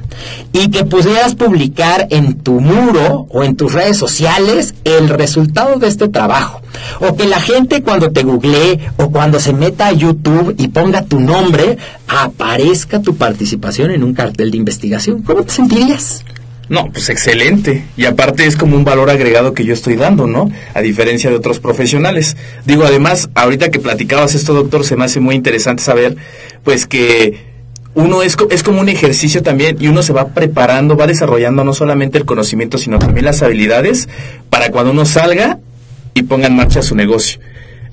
y 0.51 0.69
que 0.69 0.83
pudieras 0.83 1.35
publicar 1.35 2.07
en 2.09 2.39
tu 2.39 2.59
muro 2.59 3.27
o 3.29 3.43
en 3.43 3.55
tus 3.55 3.73
redes 3.73 3.97
sociales 3.97 4.73
el 4.83 5.09
resultado 5.09 5.79
de 5.79 5.87
este 5.87 6.07
trabajo. 6.07 6.61
O 6.99 7.15
que 7.15 7.25
la 7.25 7.39
gente 7.39 7.83
cuando 7.83 8.11
te 8.11 8.23
googlee 8.23 8.79
o 8.97 9.11
cuando 9.11 9.39
se 9.39 9.53
meta 9.53 9.87
a 9.87 9.93
YouTube 9.93 10.55
y 10.57 10.69
ponga 10.69 11.03
tu 11.03 11.19
nombre, 11.19 11.77
aparezca 12.07 13.01
tu 13.01 13.15
participación 13.15 13.91
en 13.91 14.03
un 14.03 14.13
cartel 14.13 14.51
de 14.51 14.57
investigación. 14.57 15.21
¿Cómo 15.21 15.43
te 15.43 15.53
sentirías? 15.53 16.23
No, 16.69 16.89
pues 16.91 17.09
excelente. 17.09 17.85
Y 17.97 18.05
aparte 18.05 18.45
es 18.45 18.55
como 18.55 18.75
un 18.75 18.85
valor 18.85 19.09
agregado 19.09 19.53
que 19.53 19.65
yo 19.65 19.73
estoy 19.73 19.95
dando, 19.95 20.27
¿no? 20.27 20.49
A 20.73 20.81
diferencia 20.81 21.29
de 21.29 21.35
otros 21.35 21.59
profesionales. 21.59 22.37
Digo, 22.65 22.83
además, 22.83 23.29
ahorita 23.35 23.69
que 23.69 23.79
platicabas 23.79 24.33
esto, 24.33 24.53
doctor, 24.53 24.83
se 24.85 24.95
me 24.95 25.05
hace 25.05 25.19
muy 25.19 25.35
interesante 25.35 25.83
saber, 25.83 26.15
pues 26.63 26.87
que 26.87 27.52
uno 27.95 28.23
es, 28.23 28.35
es 28.49 28.63
como 28.63 28.81
un 28.81 28.89
ejercicio 28.89 29.43
también 29.43 29.77
y 29.79 29.87
uno 29.87 30.01
se 30.01 30.13
va 30.13 30.29
preparando, 30.29 30.97
va 30.97 31.07
desarrollando 31.07 31.63
no 31.63 31.73
solamente 31.73 32.17
el 32.17 32.25
conocimiento, 32.25 32.77
sino 32.77 32.99
también 32.99 33.25
las 33.25 33.41
habilidades 33.43 34.09
para 34.49 34.71
cuando 34.71 34.91
uno 34.91 35.05
salga 35.05 35.59
y 36.13 36.23
ponga 36.23 36.47
en 36.47 36.55
marcha 36.55 36.81
su 36.81 36.95
negocio. 36.95 37.39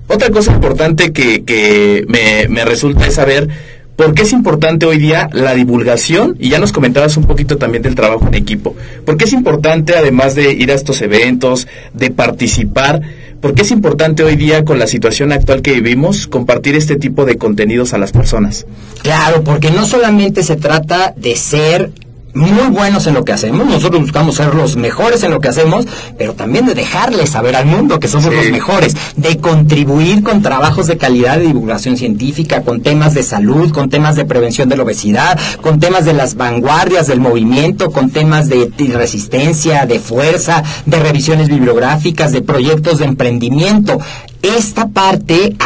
Otra 0.06 0.30
cosa 0.30 0.52
importante 0.52 1.12
que, 1.12 1.44
que 1.44 2.04
me, 2.08 2.48
me 2.48 2.64
resulta 2.64 3.06
es 3.06 3.14
saber 3.14 3.48
por 3.96 4.14
qué 4.14 4.22
es 4.22 4.32
importante 4.32 4.86
hoy 4.86 4.98
día 4.98 5.28
la 5.32 5.54
divulgación, 5.54 6.34
y 6.38 6.48
ya 6.48 6.58
nos 6.58 6.72
comentabas 6.72 7.18
un 7.18 7.24
poquito 7.24 7.58
también 7.58 7.82
del 7.82 7.94
trabajo 7.94 8.26
en 8.28 8.34
equipo, 8.34 8.74
por 9.04 9.18
qué 9.18 9.24
es 9.26 9.32
importante 9.34 9.94
además 9.94 10.34
de 10.34 10.52
ir 10.52 10.70
a 10.70 10.74
estos 10.74 11.02
eventos, 11.02 11.68
de 11.92 12.10
participar, 12.10 13.02
por 13.40 13.54
qué 13.54 13.62
es 13.62 13.70
importante 13.70 14.22
hoy 14.22 14.36
día 14.36 14.64
con 14.64 14.78
la 14.78 14.86
situación 14.86 15.32
actual 15.32 15.62
que 15.62 15.72
vivimos 15.72 16.26
compartir 16.26 16.76
este 16.76 16.96
tipo 16.96 17.24
de 17.24 17.38
contenidos 17.38 17.94
a 17.94 17.98
las 17.98 18.12
personas. 18.12 18.66
Claro, 19.02 19.42
porque 19.42 19.70
no 19.70 19.86
solamente 19.86 20.42
se 20.42 20.56
trata 20.56 21.14
de 21.16 21.36
ser 21.36 21.90
muy 22.34 22.68
buenos 22.70 23.06
en 23.06 23.14
lo 23.14 23.24
que 23.24 23.32
hacemos, 23.32 23.66
nosotros 23.66 24.00
buscamos 24.02 24.36
ser 24.36 24.54
los 24.54 24.76
mejores 24.76 25.22
en 25.22 25.32
lo 25.32 25.40
que 25.40 25.48
hacemos, 25.48 25.86
pero 26.16 26.34
también 26.34 26.66
de 26.66 26.74
dejarles 26.74 27.30
saber 27.30 27.56
al 27.56 27.66
mundo 27.66 27.98
que 27.98 28.08
somos 28.08 28.32
los 28.32 28.50
mejores, 28.50 28.96
de 29.16 29.38
contribuir 29.38 30.22
con 30.22 30.42
trabajos 30.42 30.86
de 30.86 30.96
calidad 30.96 31.38
de 31.38 31.46
divulgación 31.46 31.96
científica, 31.96 32.62
con 32.62 32.82
temas 32.82 33.14
de 33.14 33.22
salud, 33.22 33.72
con 33.72 33.90
temas 33.90 34.16
de 34.16 34.24
prevención 34.24 34.68
de 34.68 34.76
la 34.76 34.84
obesidad, 34.84 35.38
con 35.60 35.80
temas 35.80 36.04
de 36.04 36.12
las 36.12 36.36
vanguardias 36.36 37.06
del 37.06 37.20
movimiento, 37.20 37.90
con 37.90 38.10
temas 38.10 38.48
de 38.48 38.70
resistencia, 38.94 39.86
de 39.86 39.98
fuerza, 39.98 40.62
de 40.86 40.98
revisiones 41.00 41.48
bibliográficas, 41.48 42.32
de 42.32 42.42
proyectos 42.42 42.98
de 42.98 43.06
emprendimiento. 43.06 43.98
Esta 44.42 44.88
parte 44.88 45.56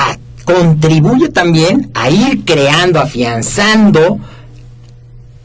contribuye 0.44 1.28
también 1.28 1.90
a 1.94 2.10
ir 2.10 2.44
creando, 2.44 3.00
afianzando, 3.00 4.18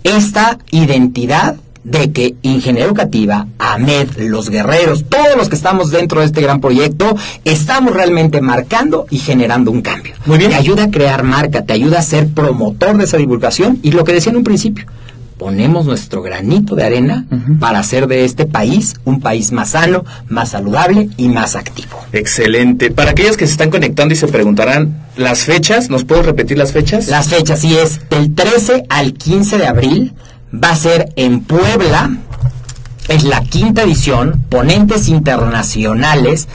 esta 0.03 0.57
identidad 0.71 1.57
de 1.83 2.11
que 2.11 2.35
Ingeniería 2.41 2.85
Educativa, 2.85 3.47
AMED, 3.57 4.19
los 4.19 4.49
guerreros, 4.49 5.05
todos 5.09 5.35
los 5.37 5.49
que 5.49 5.55
estamos 5.55 5.91
dentro 5.91 6.19
de 6.19 6.27
este 6.27 6.41
gran 6.41 6.61
proyecto, 6.61 7.15
estamos 7.45 7.93
realmente 7.93 8.41
marcando 8.41 9.05
y 9.09 9.19
generando 9.19 9.71
un 9.71 9.81
cambio. 9.81 10.13
Muy 10.25 10.37
bien. 10.37 10.51
Te 10.51 10.57
ayuda 10.57 10.85
a 10.85 10.91
crear 10.91 11.23
marca, 11.23 11.63
te 11.63 11.73
ayuda 11.73 11.99
a 11.99 12.03
ser 12.03 12.27
promotor 12.27 12.97
de 12.97 13.05
esa 13.05 13.17
divulgación 13.17 13.79
y 13.81 13.91
lo 13.91 14.03
que 14.03 14.13
decía 14.13 14.31
en 14.31 14.37
un 14.37 14.43
principio, 14.43 14.85
ponemos 15.39 15.85
nuestro 15.85 16.21
granito 16.21 16.75
de 16.75 16.83
arena 16.83 17.25
para 17.59 17.79
hacer 17.79 18.07
de 18.07 18.25
este 18.25 18.45
país 18.45 18.95
un 19.05 19.21
país 19.21 19.51
más 19.51 19.69
sano, 19.69 20.03
más 20.27 20.49
saludable 20.49 21.09
y 21.17 21.29
más 21.29 21.55
activo. 21.55 21.97
Excelente. 22.11 22.91
Para 22.91 23.11
aquellos 23.11 23.37
que 23.37 23.47
se 23.47 23.53
están 23.53 23.71
conectando 23.71 24.13
y 24.13 24.17
se 24.17 24.27
preguntarán, 24.27 25.07
¿las 25.15 25.45
fechas? 25.45 25.89
¿Nos 25.89 26.03
puedo 26.03 26.21
repetir 26.21 26.57
las 26.57 26.73
fechas? 26.73 27.07
Las 27.07 27.29
fechas, 27.29 27.61
sí, 27.61 27.75
es 27.75 28.07
del 28.09 28.35
13 28.35 28.83
al 28.89 29.13
15 29.13 29.57
de 29.57 29.65
abril. 29.65 30.13
Va 30.53 30.71
a 30.71 30.75
ser 30.75 31.13
en 31.15 31.39
Puebla. 31.39 32.17
Es 33.07 33.23
la 33.23 33.41
quinta 33.41 33.83
edición, 33.83 34.43
ponentes 34.49 35.07
internacionales 35.07 36.47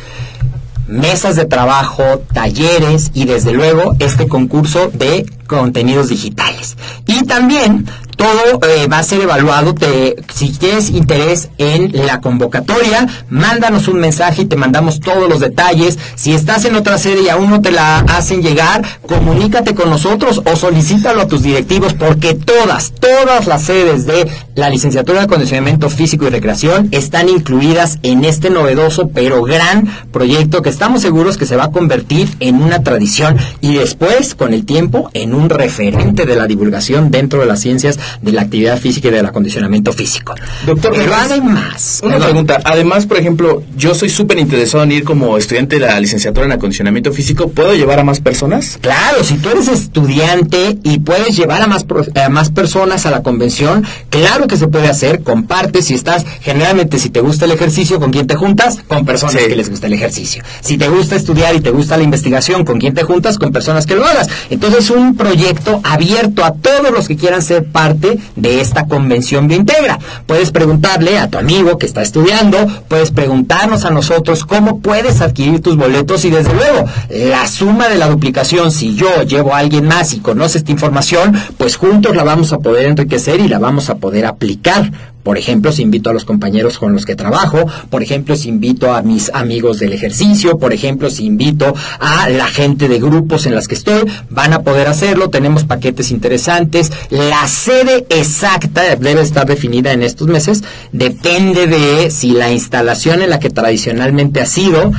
mesas 0.86 1.36
de 1.36 1.46
trabajo, 1.46 2.22
talleres 2.32 3.10
y 3.14 3.24
desde 3.24 3.52
luego 3.52 3.96
este 3.98 4.28
concurso 4.28 4.90
de 4.92 5.26
contenidos 5.56 6.08
digitales. 6.08 6.76
Y 7.06 7.24
también 7.24 7.86
todo 8.16 8.60
eh, 8.68 8.86
va 8.86 8.98
a 8.98 9.02
ser 9.02 9.20
evaluado. 9.22 9.74
Te, 9.74 10.16
si 10.32 10.50
tienes 10.50 10.90
interés 10.90 11.48
en 11.58 12.06
la 12.06 12.20
convocatoria, 12.20 13.06
mándanos 13.28 13.88
un 13.88 13.98
mensaje 13.98 14.42
y 14.42 14.46
te 14.46 14.56
mandamos 14.56 15.00
todos 15.00 15.28
los 15.28 15.40
detalles. 15.40 15.98
Si 16.14 16.32
estás 16.32 16.64
en 16.64 16.76
otra 16.76 16.98
sede 16.98 17.22
y 17.22 17.28
aún 17.28 17.50
no 17.50 17.60
te 17.60 17.70
la 17.70 17.98
hacen 17.98 18.42
llegar, 18.42 18.82
comunícate 19.06 19.74
con 19.74 19.90
nosotros 19.90 20.42
o 20.44 20.56
solicítalo 20.56 21.22
a 21.22 21.28
tus 21.28 21.42
directivos 21.42 21.94
porque 21.94 22.34
todas, 22.34 22.92
todas 22.92 23.46
las 23.46 23.62
sedes 23.62 24.06
de 24.06 24.28
la 24.54 24.70
licenciatura 24.70 25.18
de 25.18 25.24
acondicionamiento 25.24 25.90
físico 25.90 26.26
y 26.26 26.30
recreación 26.30 26.88
están 26.92 27.28
incluidas 27.28 27.98
en 28.02 28.24
este 28.24 28.50
novedoso 28.50 29.08
pero 29.08 29.42
gran 29.42 29.88
proyecto 30.12 30.62
que 30.62 30.70
estamos 30.70 31.02
seguros 31.02 31.36
que 31.36 31.46
se 31.46 31.56
va 31.56 31.64
a 31.64 31.70
convertir 31.70 32.28
en 32.40 32.62
una 32.62 32.82
tradición 32.82 33.36
y 33.60 33.74
después, 33.74 34.34
con 34.34 34.54
el 34.54 34.64
tiempo, 34.64 35.10
en 35.14 35.34
un 35.34 35.43
referente 35.50 36.26
de 36.26 36.36
la 36.36 36.46
divulgación 36.46 37.10
dentro 37.10 37.40
de 37.40 37.46
las 37.46 37.60
ciencias 37.60 37.98
de 38.22 38.32
la 38.32 38.42
actividad 38.42 38.78
física 38.78 39.08
y 39.08 39.10
del 39.12 39.26
acondicionamiento 39.26 39.92
físico. 39.92 40.34
Doctor, 40.66 40.92
pero 40.94 41.14
además... 41.14 42.00
Una 42.02 42.18
pregunta. 42.18 42.60
Además, 42.64 43.06
por 43.06 43.18
ejemplo, 43.18 43.62
yo 43.76 43.94
soy 43.94 44.10
súper 44.10 44.38
interesado 44.38 44.84
en 44.84 44.92
ir 44.92 45.04
como 45.04 45.36
estudiante 45.36 45.78
de 45.78 45.86
la 45.86 45.98
licenciatura 46.00 46.46
en 46.46 46.52
acondicionamiento 46.52 47.12
físico. 47.12 47.48
¿Puedo 47.48 47.74
llevar 47.74 47.98
a 47.98 48.04
más 48.04 48.20
personas? 48.20 48.78
Claro, 48.80 49.24
si 49.24 49.36
tú 49.36 49.50
eres 49.50 49.68
estudiante 49.68 50.78
y 50.82 51.00
puedes 51.00 51.36
llevar 51.36 51.62
a 51.62 51.66
más, 51.66 51.84
a 52.22 52.28
más 52.28 52.50
personas 52.50 53.06
a 53.06 53.10
la 53.10 53.22
convención, 53.22 53.84
claro 54.10 54.46
que 54.46 54.56
se 54.56 54.68
puede 54.68 54.88
hacer. 54.88 55.22
Comparte 55.22 55.82
si 55.82 55.94
estás, 55.94 56.24
generalmente 56.40 56.98
si 56.98 57.10
te 57.10 57.20
gusta 57.20 57.44
el 57.44 57.52
ejercicio, 57.52 58.00
¿con 58.00 58.10
quién 58.10 58.26
te 58.26 58.34
juntas? 58.34 58.78
Con 58.86 59.04
personas 59.04 59.36
que 59.36 59.54
les 59.54 59.70
gusta 59.70 59.86
el 59.86 59.92
ejercicio. 59.92 60.42
Si 60.60 60.78
te 60.78 60.88
gusta 60.88 61.16
estudiar 61.16 61.54
y 61.54 61.60
te 61.60 61.70
gusta 61.70 61.96
la 61.96 62.02
investigación, 62.02 62.64
¿con 62.64 62.78
quién 62.78 62.94
te 62.94 63.02
juntas? 63.02 63.38
Con 63.38 63.52
personas 63.52 63.86
que 63.86 63.94
lo 63.94 64.04
hagas. 64.04 64.28
Entonces, 64.50 64.90
un 64.90 65.16
proyecto 65.24 65.80
abierto 65.84 66.44
a 66.44 66.52
todos 66.52 66.90
los 66.92 67.08
que 67.08 67.16
quieran 67.16 67.40
ser 67.40 67.64
parte 67.64 68.18
de 68.36 68.60
esta 68.60 68.86
convención 68.86 69.48
Biointegra. 69.48 69.98
Puedes 70.26 70.50
preguntarle 70.50 71.16
a 71.16 71.30
tu 71.30 71.38
amigo 71.38 71.78
que 71.78 71.86
está 71.86 72.02
estudiando, 72.02 72.58
puedes 72.88 73.10
preguntarnos 73.10 73.86
a 73.86 73.90
nosotros 73.90 74.44
cómo 74.44 74.80
puedes 74.80 75.22
adquirir 75.22 75.62
tus 75.62 75.78
boletos 75.78 76.26
y 76.26 76.30
desde 76.30 76.52
luego 76.52 76.84
la 77.08 77.48
suma 77.48 77.88
de 77.88 77.96
la 77.96 78.08
duplicación, 78.08 78.70
si 78.70 78.96
yo 78.96 79.22
llevo 79.22 79.54
a 79.54 79.58
alguien 79.60 79.86
más 79.86 80.12
y 80.12 80.18
conoce 80.18 80.58
esta 80.58 80.72
información, 80.72 81.32
pues 81.56 81.76
juntos 81.76 82.14
la 82.14 82.22
vamos 82.22 82.52
a 82.52 82.58
poder 82.58 82.84
enriquecer 82.84 83.40
y 83.40 83.48
la 83.48 83.58
vamos 83.58 83.88
a 83.88 83.94
poder 83.94 84.26
aplicar 84.26 84.92
por 85.24 85.38
ejemplo, 85.38 85.72
si 85.72 85.82
invito 85.82 86.10
a 86.10 86.12
los 86.12 86.24
compañeros 86.24 86.78
con 86.78 86.92
los 86.92 87.06
que 87.06 87.16
trabajo, 87.16 87.66
por 87.90 88.02
ejemplo, 88.02 88.36
si 88.36 88.50
invito 88.50 88.92
a 88.92 89.02
mis 89.02 89.30
amigos 89.34 89.80
del 89.80 89.94
ejercicio, 89.94 90.58
por 90.58 90.72
ejemplo, 90.72 91.10
si 91.10 91.24
invito 91.24 91.74
a 91.98 92.28
la 92.28 92.46
gente 92.46 92.88
de 92.88 93.00
grupos 93.00 93.46
en 93.46 93.54
las 93.54 93.66
que 93.66 93.74
estoy, 93.74 94.02
van 94.28 94.52
a 94.52 94.62
poder 94.62 94.86
hacerlo, 94.86 95.30
tenemos 95.30 95.64
paquetes 95.64 96.10
interesantes, 96.10 96.92
la 97.08 97.48
sede 97.48 98.06
exacta 98.10 98.96
debe 98.96 99.22
estar 99.22 99.46
definida 99.46 99.92
en 99.92 100.02
estos 100.02 100.28
meses, 100.28 100.62
depende 100.92 101.66
de 101.66 102.10
si 102.10 102.32
la 102.32 102.52
instalación 102.52 103.22
en 103.22 103.30
la 103.30 103.40
que 103.40 103.48
tradicionalmente 103.48 104.42
ha 104.42 104.46
sido 104.46 104.92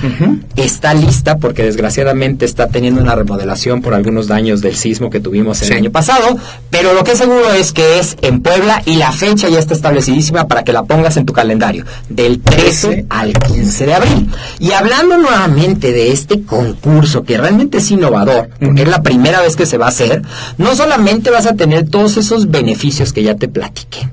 está 0.55 0.95
lista, 0.95 1.37
porque 1.37 1.61
desgraciadamente 1.63 2.45
está 2.45 2.67
teniendo 2.67 2.99
una 2.99 3.13
remodelación 3.13 3.83
por 3.83 3.93
algunos 3.93 4.27
daños 4.27 4.61
del 4.61 4.75
sismo 4.75 5.11
que 5.11 5.19
tuvimos 5.19 5.61
el 5.61 5.73
año 5.73 5.91
pasado, 5.91 6.35
pero 6.71 6.93
lo 6.93 7.03
que 7.03 7.11
es 7.11 7.19
seguro 7.19 7.51
es 7.51 7.71
que 7.71 7.99
es 7.99 8.17
en 8.23 8.41
Puebla 8.41 8.81
y 8.87 8.95
la 8.95 9.11
fecha 9.11 9.49
ya 9.49 9.59
está 9.59 9.75
establecida 9.75 10.14
para 10.47 10.63
que 10.63 10.73
la 10.73 10.83
pongas 10.83 11.17
en 11.17 11.25
tu 11.25 11.33
calendario, 11.33 11.85
del 12.09 12.41
13 12.41 13.05
al 13.09 13.33
15 13.33 13.85
de 13.85 13.93
abril. 13.93 14.29
Y 14.59 14.71
hablando 14.71 15.17
nuevamente 15.17 15.91
de 15.91 16.11
este 16.11 16.43
concurso 16.43 17.23
que 17.23 17.37
realmente 17.37 17.79
es 17.79 17.91
innovador, 17.91 18.49
porque 18.59 18.83
es 18.83 18.87
la 18.87 19.01
primera 19.01 19.41
vez 19.41 19.55
que 19.55 19.65
se 19.65 19.77
va 19.77 19.87
a 19.87 19.89
hacer, 19.89 20.21
no 20.57 20.75
solamente 20.75 21.29
vas 21.29 21.45
a 21.45 21.55
tener 21.55 21.89
todos 21.89 22.17
esos 22.17 22.49
beneficios 22.49 23.13
que 23.13 23.23
ya 23.23 23.35
te 23.35 23.47
platiqué, 23.47 24.09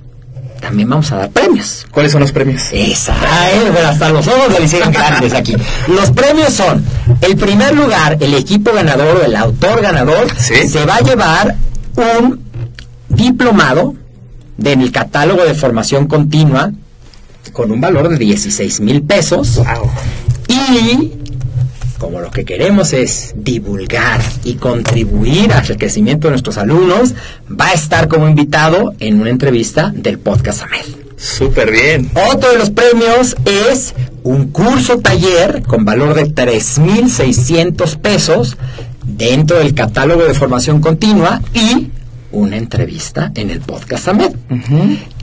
también 0.61 0.89
vamos 0.89 1.11
a 1.13 1.17
dar 1.17 1.31
premios. 1.31 1.87
¿Cuáles 1.91 2.13
son 2.13 2.21
los 2.21 2.33
premios? 2.33 2.63
Esa, 2.73 3.15
hasta 3.89 4.11
los 4.11 4.27
ojos 4.29 4.59
le 4.59 4.65
hicieron 4.65 4.93
grandes 4.93 5.35
aquí. 5.35 5.57
Los 5.89 6.11
premios 6.13 6.53
son, 6.53 6.85
el 7.21 7.37
primer 7.37 7.75
lugar, 7.75 8.17
el 8.21 8.35
equipo 8.35 8.73
ganador 8.73 9.19
o 9.19 9.25
el 9.25 9.35
autor 9.35 9.83
ganador, 9.83 10.27
se 10.39 10.85
va 10.85 10.97
a 10.97 11.01
llevar 11.01 11.57
un 11.97 12.41
diplomado 13.09 13.95
en 14.71 14.81
el 14.81 14.93
catálogo 14.93 15.45
de 15.45 15.55
formación 15.55 16.07
continua 16.07 16.73
con 17.53 17.71
un 17.73 17.81
valor 17.81 18.09
de 18.09 18.17
16 18.17 18.81
mil 18.81 19.03
pesos. 19.03 19.61
Y 20.49 21.13
como 21.99 22.21
lo 22.21 22.31
que 22.31 22.45
queremos 22.45 22.93
es 22.93 23.33
divulgar 23.37 24.21
y 24.43 24.55
contribuir 24.55 25.53
al 25.53 25.77
crecimiento 25.77 26.27
de 26.27 26.33
nuestros 26.33 26.59
alumnos, 26.59 27.15
va 27.49 27.69
a 27.69 27.73
estar 27.73 28.09
como 28.09 28.29
invitado 28.29 28.93
en 28.99 29.21
una 29.21 29.31
entrevista 29.31 29.93
del 29.95 30.19
podcast 30.19 30.63
AMED. 30.63 30.85
Súper 31.17 31.71
bien. 31.71 32.11
Otro 32.33 32.51
de 32.51 32.59
los 32.59 32.71
premios 32.71 33.37
es 33.45 33.95
un 34.25 34.51
curso 34.51 34.99
taller 34.99 35.63
con 35.63 35.85
valor 35.85 36.15
de 36.15 36.25
3.600 36.25 37.97
pesos 37.99 38.57
dentro 39.07 39.59
del 39.59 39.75
catálogo 39.75 40.25
de 40.25 40.35
formación 40.35 40.81
continua 40.81 41.41
y 41.55 41.91
una 42.33 42.57
entrevista 42.57 43.33
en 43.35 43.51
el 43.51 43.61
podcast 43.61 44.09
AMED. 44.09 44.33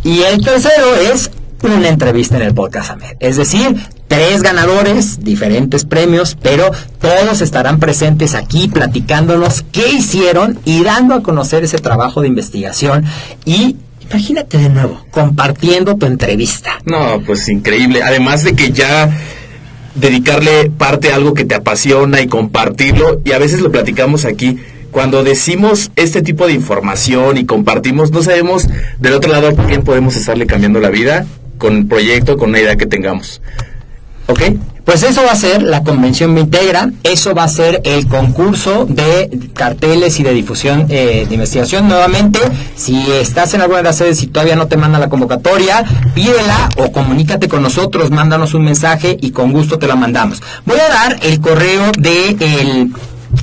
Y 0.04 0.22
el 0.22 0.44
tercero 0.44 0.96
es 0.96 1.32
una 1.62 1.90
entrevista 1.90 2.38
en 2.38 2.44
el 2.44 2.54
podcast 2.54 2.92
AMED. 2.92 3.18
Es 3.20 3.38
decir, 3.38 3.76
tres 4.08 4.42
ganadores, 4.42 5.24
diferentes 5.24 5.86
premios, 5.86 6.38
pero 6.42 6.72
todos 7.00 7.42
estarán 7.42 7.80
presentes 7.80 8.36
aquí 8.36 8.68
platicándonos 8.68 9.64
qué 9.72 9.90
hicieron 9.90 10.60
y 10.66 10.84
dando 10.84 11.16
a 11.16 11.24
conocer 11.24 11.64
ese 11.64 11.78
trabajo 11.78 12.22
de 12.22 12.28
investigación 12.28 13.06
y 13.46 13.78
Imagínate 14.12 14.58
de 14.58 14.70
nuevo, 14.70 15.06
compartiendo 15.12 15.96
tu 15.96 16.08
entrevista. 16.08 16.80
No, 16.84 17.22
pues 17.24 17.48
increíble. 17.48 18.02
Además 18.02 18.44
de 18.44 18.56
que 18.56 18.72
ya 18.72 19.08
dedicarle 19.94 20.72
parte 20.72 21.12
a 21.12 21.16
algo 21.16 21.36
que 21.36 21.46
te 21.46 21.54
apasiona 21.54 22.20
y 22.20 22.28
compartirlo, 22.28 23.22
y 23.24 23.34
a 23.34 23.38
veces 23.38 23.62
lo 23.62 23.72
platicamos 23.72 24.26
aquí, 24.26 24.58
cuando 24.92 25.24
decimos 25.24 25.92
este 25.96 26.22
tipo 26.22 26.48
de 26.48 26.54
información 26.54 27.38
y 27.38 27.46
compartimos, 27.46 28.12
no 28.12 28.22
sabemos 28.22 28.68
del 29.00 29.14
otro 29.14 29.32
lado 29.32 29.56
quién 29.68 29.84
podemos 29.84 30.16
estarle 30.16 30.48
cambiando 30.48 30.80
la 30.80 30.90
vida 30.90 31.26
con 31.58 31.76
el 31.76 31.86
proyecto, 31.86 32.38
con 32.38 32.50
una 32.50 32.60
idea 32.60 32.76
que 32.76 32.86
tengamos. 32.86 33.42
¿Ok? 34.28 34.42
Pues 34.90 35.04
eso 35.04 35.22
va 35.24 35.34
a 35.34 35.36
ser 35.36 35.62
la 35.62 35.84
convención 35.84 36.34
Me 36.34 36.42
Integra, 36.42 36.90
eso 37.04 37.36
va 37.36 37.44
a 37.44 37.48
ser 37.48 37.82
el 37.84 38.08
concurso 38.08 38.88
de 38.90 39.30
carteles 39.54 40.20
y 40.20 40.24
de 40.24 40.34
difusión 40.34 40.88
eh, 40.90 41.28
de 41.28 41.36
investigación. 41.36 41.88
Nuevamente, 41.88 42.40
si 42.76 43.00
estás 43.12 43.54
en 43.54 43.62
alguna 43.62 43.78
de 43.78 43.84
las 43.84 43.98
sedes 43.98 44.24
y 44.24 44.28
todavía 44.28 44.56
no 44.56 44.68
te 44.68 44.78
manda 44.78 44.98
la 44.98 45.08
convocatoria, 45.08 45.86
pídela 46.16 46.70
o 46.78 46.92
comunícate 46.92 47.48
con 47.48 47.62
nosotros, 47.62 48.10
mándanos 48.10 48.56
un 48.56 48.64
mensaje 48.64 49.16
y 49.22 49.30
con 49.30 49.52
gusto 49.52 49.78
te 49.78 49.86
la 49.86 49.96
mandamos. 49.96 50.42
Voy 50.66 50.80
a 50.80 50.90
dar 50.90 51.20
el 51.22 51.40
correo 51.40 51.92
de 52.00 52.30
el 52.40 52.92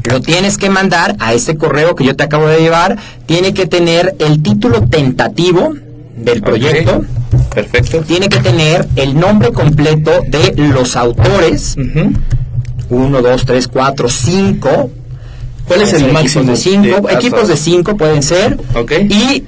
Lo 0.04 0.20
tienes 0.20 0.56
que 0.56 0.70
mandar 0.70 1.16
a 1.18 1.34
este 1.34 1.56
correo 1.56 1.94
que 1.96 2.04
yo 2.04 2.14
te 2.16 2.24
acabo 2.24 2.46
de 2.46 2.60
llevar. 2.60 2.96
Tiene 3.26 3.52
que 3.54 3.66
tener 3.66 4.14
el 4.20 4.40
título 4.42 4.82
tentativo 4.88 5.74
del 6.16 6.42
proyecto. 6.42 7.04
Perfecto. 7.54 8.00
Tiene 8.02 8.28
que 8.28 8.38
tener 8.38 8.88
el 8.96 9.18
nombre 9.18 9.52
completo 9.52 10.12
de 10.28 10.54
los 10.56 10.96
autores. 10.96 11.76
Ujú. 11.76 12.12
Uno, 12.90 13.20
dos, 13.20 13.44
tres, 13.44 13.66
cuatro, 13.68 14.08
cinco. 14.08 14.90
¿Cuál 15.66 15.82
es 15.82 15.92
el 15.92 16.12
máximo 16.12 16.42
Equipos 16.44 16.46
de 16.46 16.56
cinco, 16.56 17.06
de- 17.08 17.14
equipos 17.14 17.48
de 17.48 17.56
cinco 17.56 17.96
pueden 17.96 18.22
ser. 18.22 18.58
Ok. 18.74 18.92
Y 19.08 19.44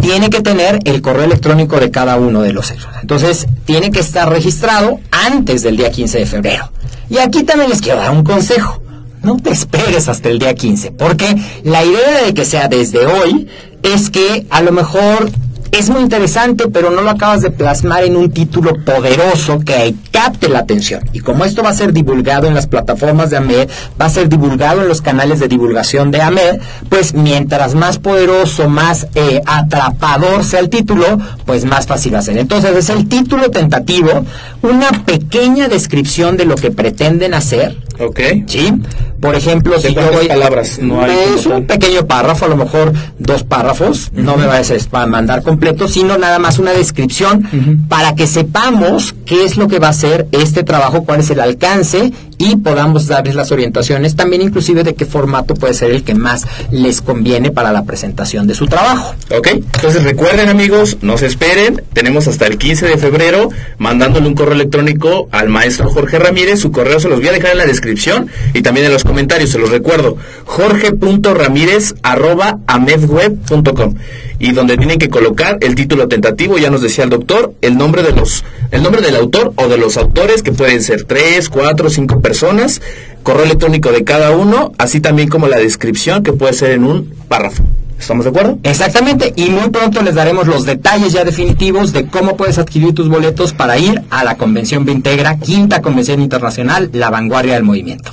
tiene 0.00 0.30
que 0.30 0.40
tener 0.40 0.80
el 0.84 1.02
correo 1.02 1.24
electrónico 1.24 1.78
de 1.78 1.90
cada 1.90 2.16
uno 2.16 2.42
de 2.42 2.52
los 2.52 2.66
sexos. 2.66 2.90
Entonces, 3.00 3.46
tiene 3.64 3.90
que 3.90 4.00
estar 4.00 4.28
registrado 4.28 5.00
antes 5.10 5.62
del 5.62 5.76
día 5.76 5.90
15 5.90 6.18
de 6.18 6.26
febrero. 6.26 6.70
Y 7.08 7.18
aquí 7.18 7.42
también 7.42 7.70
les 7.70 7.80
quiero 7.80 8.00
dar 8.00 8.10
un 8.10 8.24
consejo. 8.24 8.82
No 9.22 9.36
te 9.36 9.50
esperes 9.50 10.08
hasta 10.08 10.30
el 10.30 10.38
día 10.38 10.54
15, 10.54 10.92
porque 10.92 11.36
la 11.64 11.84
idea 11.84 12.24
de 12.24 12.32
que 12.32 12.44
sea 12.44 12.68
desde 12.68 13.06
hoy 13.06 13.48
es 13.82 14.10
que 14.10 14.46
a 14.48 14.62
lo 14.62 14.72
mejor 14.72 15.30
es 15.72 15.88
muy 15.88 16.00
interesante, 16.02 16.68
pero 16.68 16.90
no 16.90 17.02
lo 17.02 17.10
acabas 17.10 17.42
de 17.42 17.50
plasmar 17.50 18.04
en 18.04 18.16
un 18.16 18.30
título 18.30 18.84
poderoso 18.84 19.60
que 19.60 19.94
capte 20.10 20.48
la 20.48 20.60
atención. 20.60 21.08
Y 21.12 21.20
como 21.20 21.44
esto 21.44 21.62
va 21.62 21.70
a 21.70 21.74
ser 21.74 21.92
divulgado 21.92 22.46
en 22.46 22.54
las 22.54 22.66
plataformas 22.66 23.30
de 23.30 23.36
AMED, 23.36 23.68
va 24.00 24.06
a 24.06 24.10
ser 24.10 24.28
divulgado 24.28 24.82
en 24.82 24.88
los 24.88 25.00
canales 25.00 25.40
de 25.40 25.48
divulgación 25.48 26.10
de 26.10 26.22
AMED, 26.22 26.60
pues 26.88 27.14
mientras 27.14 27.74
más 27.74 27.98
poderoso, 27.98 28.68
más 28.68 29.06
eh, 29.14 29.40
atrapador 29.46 30.44
sea 30.44 30.60
el 30.60 30.70
título, 30.70 31.18
pues 31.46 31.64
más 31.64 31.86
fácil 31.86 32.14
va 32.14 32.18
a 32.18 32.22
ser. 32.22 32.38
Entonces 32.38 32.76
es 32.76 32.90
el 32.90 33.08
título 33.08 33.50
tentativo, 33.50 34.24
una 34.62 34.90
pequeña 35.04 35.68
descripción 35.68 36.36
de 36.36 36.46
lo 36.46 36.56
que 36.56 36.70
pretenden 36.70 37.34
hacer, 37.34 37.76
Ok. 38.00 38.20
¿Sí? 38.46 38.72
Por 39.20 39.34
ejemplo, 39.34 39.74
¿De 39.74 39.80
si 39.80 39.88
yo 39.88 39.94
cuántas 40.00 40.16
voy... 40.18 40.28
palabras? 40.28 40.78
No 40.80 41.02
hay 41.02 41.10
es 41.36 41.44
un 41.46 41.52
tal. 41.52 41.78
pequeño 41.78 42.06
párrafo, 42.06 42.46
a 42.46 42.48
lo 42.48 42.56
mejor 42.56 42.92
dos 43.18 43.42
párrafos, 43.42 44.10
no 44.14 44.36
me 44.36 44.46
vayas 44.46 44.88
a 44.90 45.06
mandar 45.06 45.42
completo, 45.42 45.86
sino 45.88 46.16
nada 46.16 46.38
más 46.38 46.58
una 46.58 46.72
descripción 46.72 47.84
para 47.88 48.14
que 48.14 48.26
sepamos 48.26 49.14
qué 49.26 49.44
es 49.44 49.56
lo 49.58 49.68
que 49.68 49.78
va 49.78 49.88
a 49.88 49.92
ser 49.92 50.26
este 50.32 50.62
trabajo, 50.62 51.04
cuál 51.04 51.20
es 51.20 51.30
el 51.30 51.40
alcance 51.40 52.12
y 52.40 52.56
podamos 52.56 53.06
darles 53.06 53.34
las 53.34 53.52
orientaciones, 53.52 54.16
también 54.16 54.40
inclusive 54.40 54.82
de 54.82 54.94
qué 54.94 55.04
formato 55.04 55.52
puede 55.52 55.74
ser 55.74 55.90
el 55.90 56.02
que 56.02 56.14
más 56.14 56.46
les 56.70 57.02
conviene 57.02 57.50
para 57.50 57.70
la 57.70 57.84
presentación 57.84 58.46
de 58.46 58.54
su 58.54 58.66
trabajo. 58.66 59.14
Ok, 59.36 59.48
entonces 59.48 60.02
recuerden 60.04 60.48
amigos, 60.48 60.96
no 61.02 61.18
se 61.18 61.26
esperen, 61.26 61.82
tenemos 61.92 62.28
hasta 62.28 62.46
el 62.46 62.56
15 62.56 62.86
de 62.86 62.96
febrero 62.96 63.50
mandándole 63.76 64.26
un 64.26 64.34
correo 64.34 64.54
electrónico 64.54 65.28
al 65.32 65.50
maestro 65.50 65.90
Jorge 65.90 66.18
Ramírez, 66.18 66.60
su 66.60 66.72
correo 66.72 66.98
se 66.98 67.10
los 67.10 67.18
voy 67.18 67.28
a 67.28 67.32
dejar 67.32 67.52
en 67.52 67.58
la 67.58 67.66
descripción 67.66 68.28
y 68.54 68.62
también 68.62 68.86
en 68.86 68.94
los 68.94 69.04
comentarios, 69.04 69.50
se 69.50 69.58
los 69.58 69.68
recuerdo, 69.68 70.16
jorge.ramírez 70.46 71.94
arroba 72.02 72.60
amedweb.com 72.66 73.96
y 74.40 74.52
donde 74.52 74.78
tienen 74.78 74.98
que 74.98 75.10
colocar 75.10 75.58
el 75.60 75.74
título 75.74 76.08
tentativo, 76.08 76.56
ya 76.56 76.70
nos 76.70 76.80
decía 76.80 77.04
el 77.04 77.10
doctor, 77.10 77.52
el 77.60 77.76
nombre 77.76 78.02
de 78.02 78.12
los, 78.12 78.42
el 78.70 78.82
nombre 78.82 79.02
del 79.02 79.16
autor 79.16 79.52
o 79.56 79.68
de 79.68 79.76
los 79.76 79.96
autores 79.96 80.42
que 80.42 80.52
pueden 80.52 80.82
ser 80.82 81.04
tres, 81.04 81.48
cuatro, 81.48 81.90
cinco 81.90 82.20
personas, 82.20 82.80
correo 83.22 83.44
electrónico 83.44 83.90
de 83.90 84.04
cada 84.04 84.30
uno, 84.30 84.72
así 84.78 85.00
también 85.00 85.28
como 85.28 85.48
la 85.48 85.58
descripción 85.58 86.22
que 86.22 86.32
puede 86.32 86.52
ser 86.52 86.72
en 86.72 86.84
un 86.84 87.14
párrafo. 87.28 87.64
¿Estamos 87.98 88.24
de 88.24 88.30
acuerdo? 88.30 88.58
Exactamente, 88.62 89.34
y 89.36 89.50
muy 89.50 89.68
pronto 89.68 90.00
les 90.02 90.14
daremos 90.14 90.46
los 90.46 90.64
detalles 90.64 91.12
ya 91.12 91.24
definitivos 91.24 91.92
de 91.92 92.06
cómo 92.06 92.36
puedes 92.36 92.56
adquirir 92.56 92.94
tus 92.94 93.10
boletos 93.10 93.52
para 93.52 93.76
ir 93.76 94.02
a 94.08 94.24
la 94.24 94.36
Convención 94.38 94.86
Vintegra, 94.86 95.38
quinta 95.38 95.82
Convención 95.82 96.22
Internacional, 96.22 96.88
la 96.94 97.10
vanguardia 97.10 97.54
del 97.54 97.64
movimiento. 97.64 98.12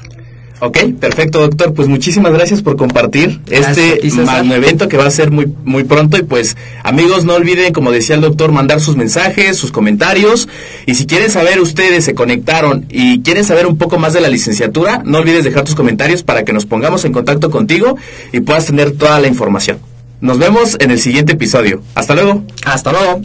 Ok, 0.60 0.78
perfecto, 1.00 1.40
doctor. 1.40 1.74
Pues 1.74 1.88
muchísimas 1.88 2.34
gracias 2.34 2.62
por 2.62 2.78
compartir 2.78 3.42
Gracias 3.46 3.78
este 3.78 4.22
magno 4.24 4.56
evento 4.56 4.88
que 4.88 4.98
va 4.98 5.06
a 5.06 5.12
ser 5.12 5.32
muy, 5.32 5.52
muy 5.64 5.84
pronto. 5.84 6.18
Y 6.18 6.24
pues, 6.24 6.58
amigos, 6.84 7.26
no 7.26 7.36
olviden, 7.36 7.74
como 7.74 7.92
decía 7.92 8.16
el 8.16 8.22
doctor, 8.22 8.52
mandar 8.52 8.82
sus 8.82 8.96
mensajes, 8.96 9.58
sus 9.58 9.72
comentarios. 9.72 10.48
Y 10.86 10.96
si 10.96 11.06
quieren 11.06 11.30
saber, 11.30 11.60
ustedes 11.60 12.06
se 12.06 12.16
conectaron 12.16 12.86
y 12.90 13.22
quieren 13.22 13.44
saber 13.44 13.68
un 13.68 13.78
poco 13.78 14.00
más 14.00 14.14
de 14.14 14.22
la 14.22 14.30
licenciatura, 14.30 15.04
no 15.06 15.20
olvides 15.20 15.44
dejar 15.44 15.64
tus 15.64 15.76
comentarios 15.76 16.24
para 16.24 16.44
que 16.44 16.54
nos 16.54 16.66
pongamos 16.66 17.06
en 17.06 17.14
contacto 17.14 17.52
contigo 17.52 17.98
y 18.32 18.40
puedas 18.40 18.66
tener 18.66 18.92
toda 18.92 19.20
la 19.20 19.28
información. 19.28 19.80
Nos 20.20 20.40
vemos 20.40 20.78
en 20.80 20.90
el 20.90 21.00
siguiente 21.00 21.34
episodio. 21.34 21.84
Hasta 21.94 22.16
luego. 22.16 22.44
Hasta 22.66 22.92
luego. 22.92 23.22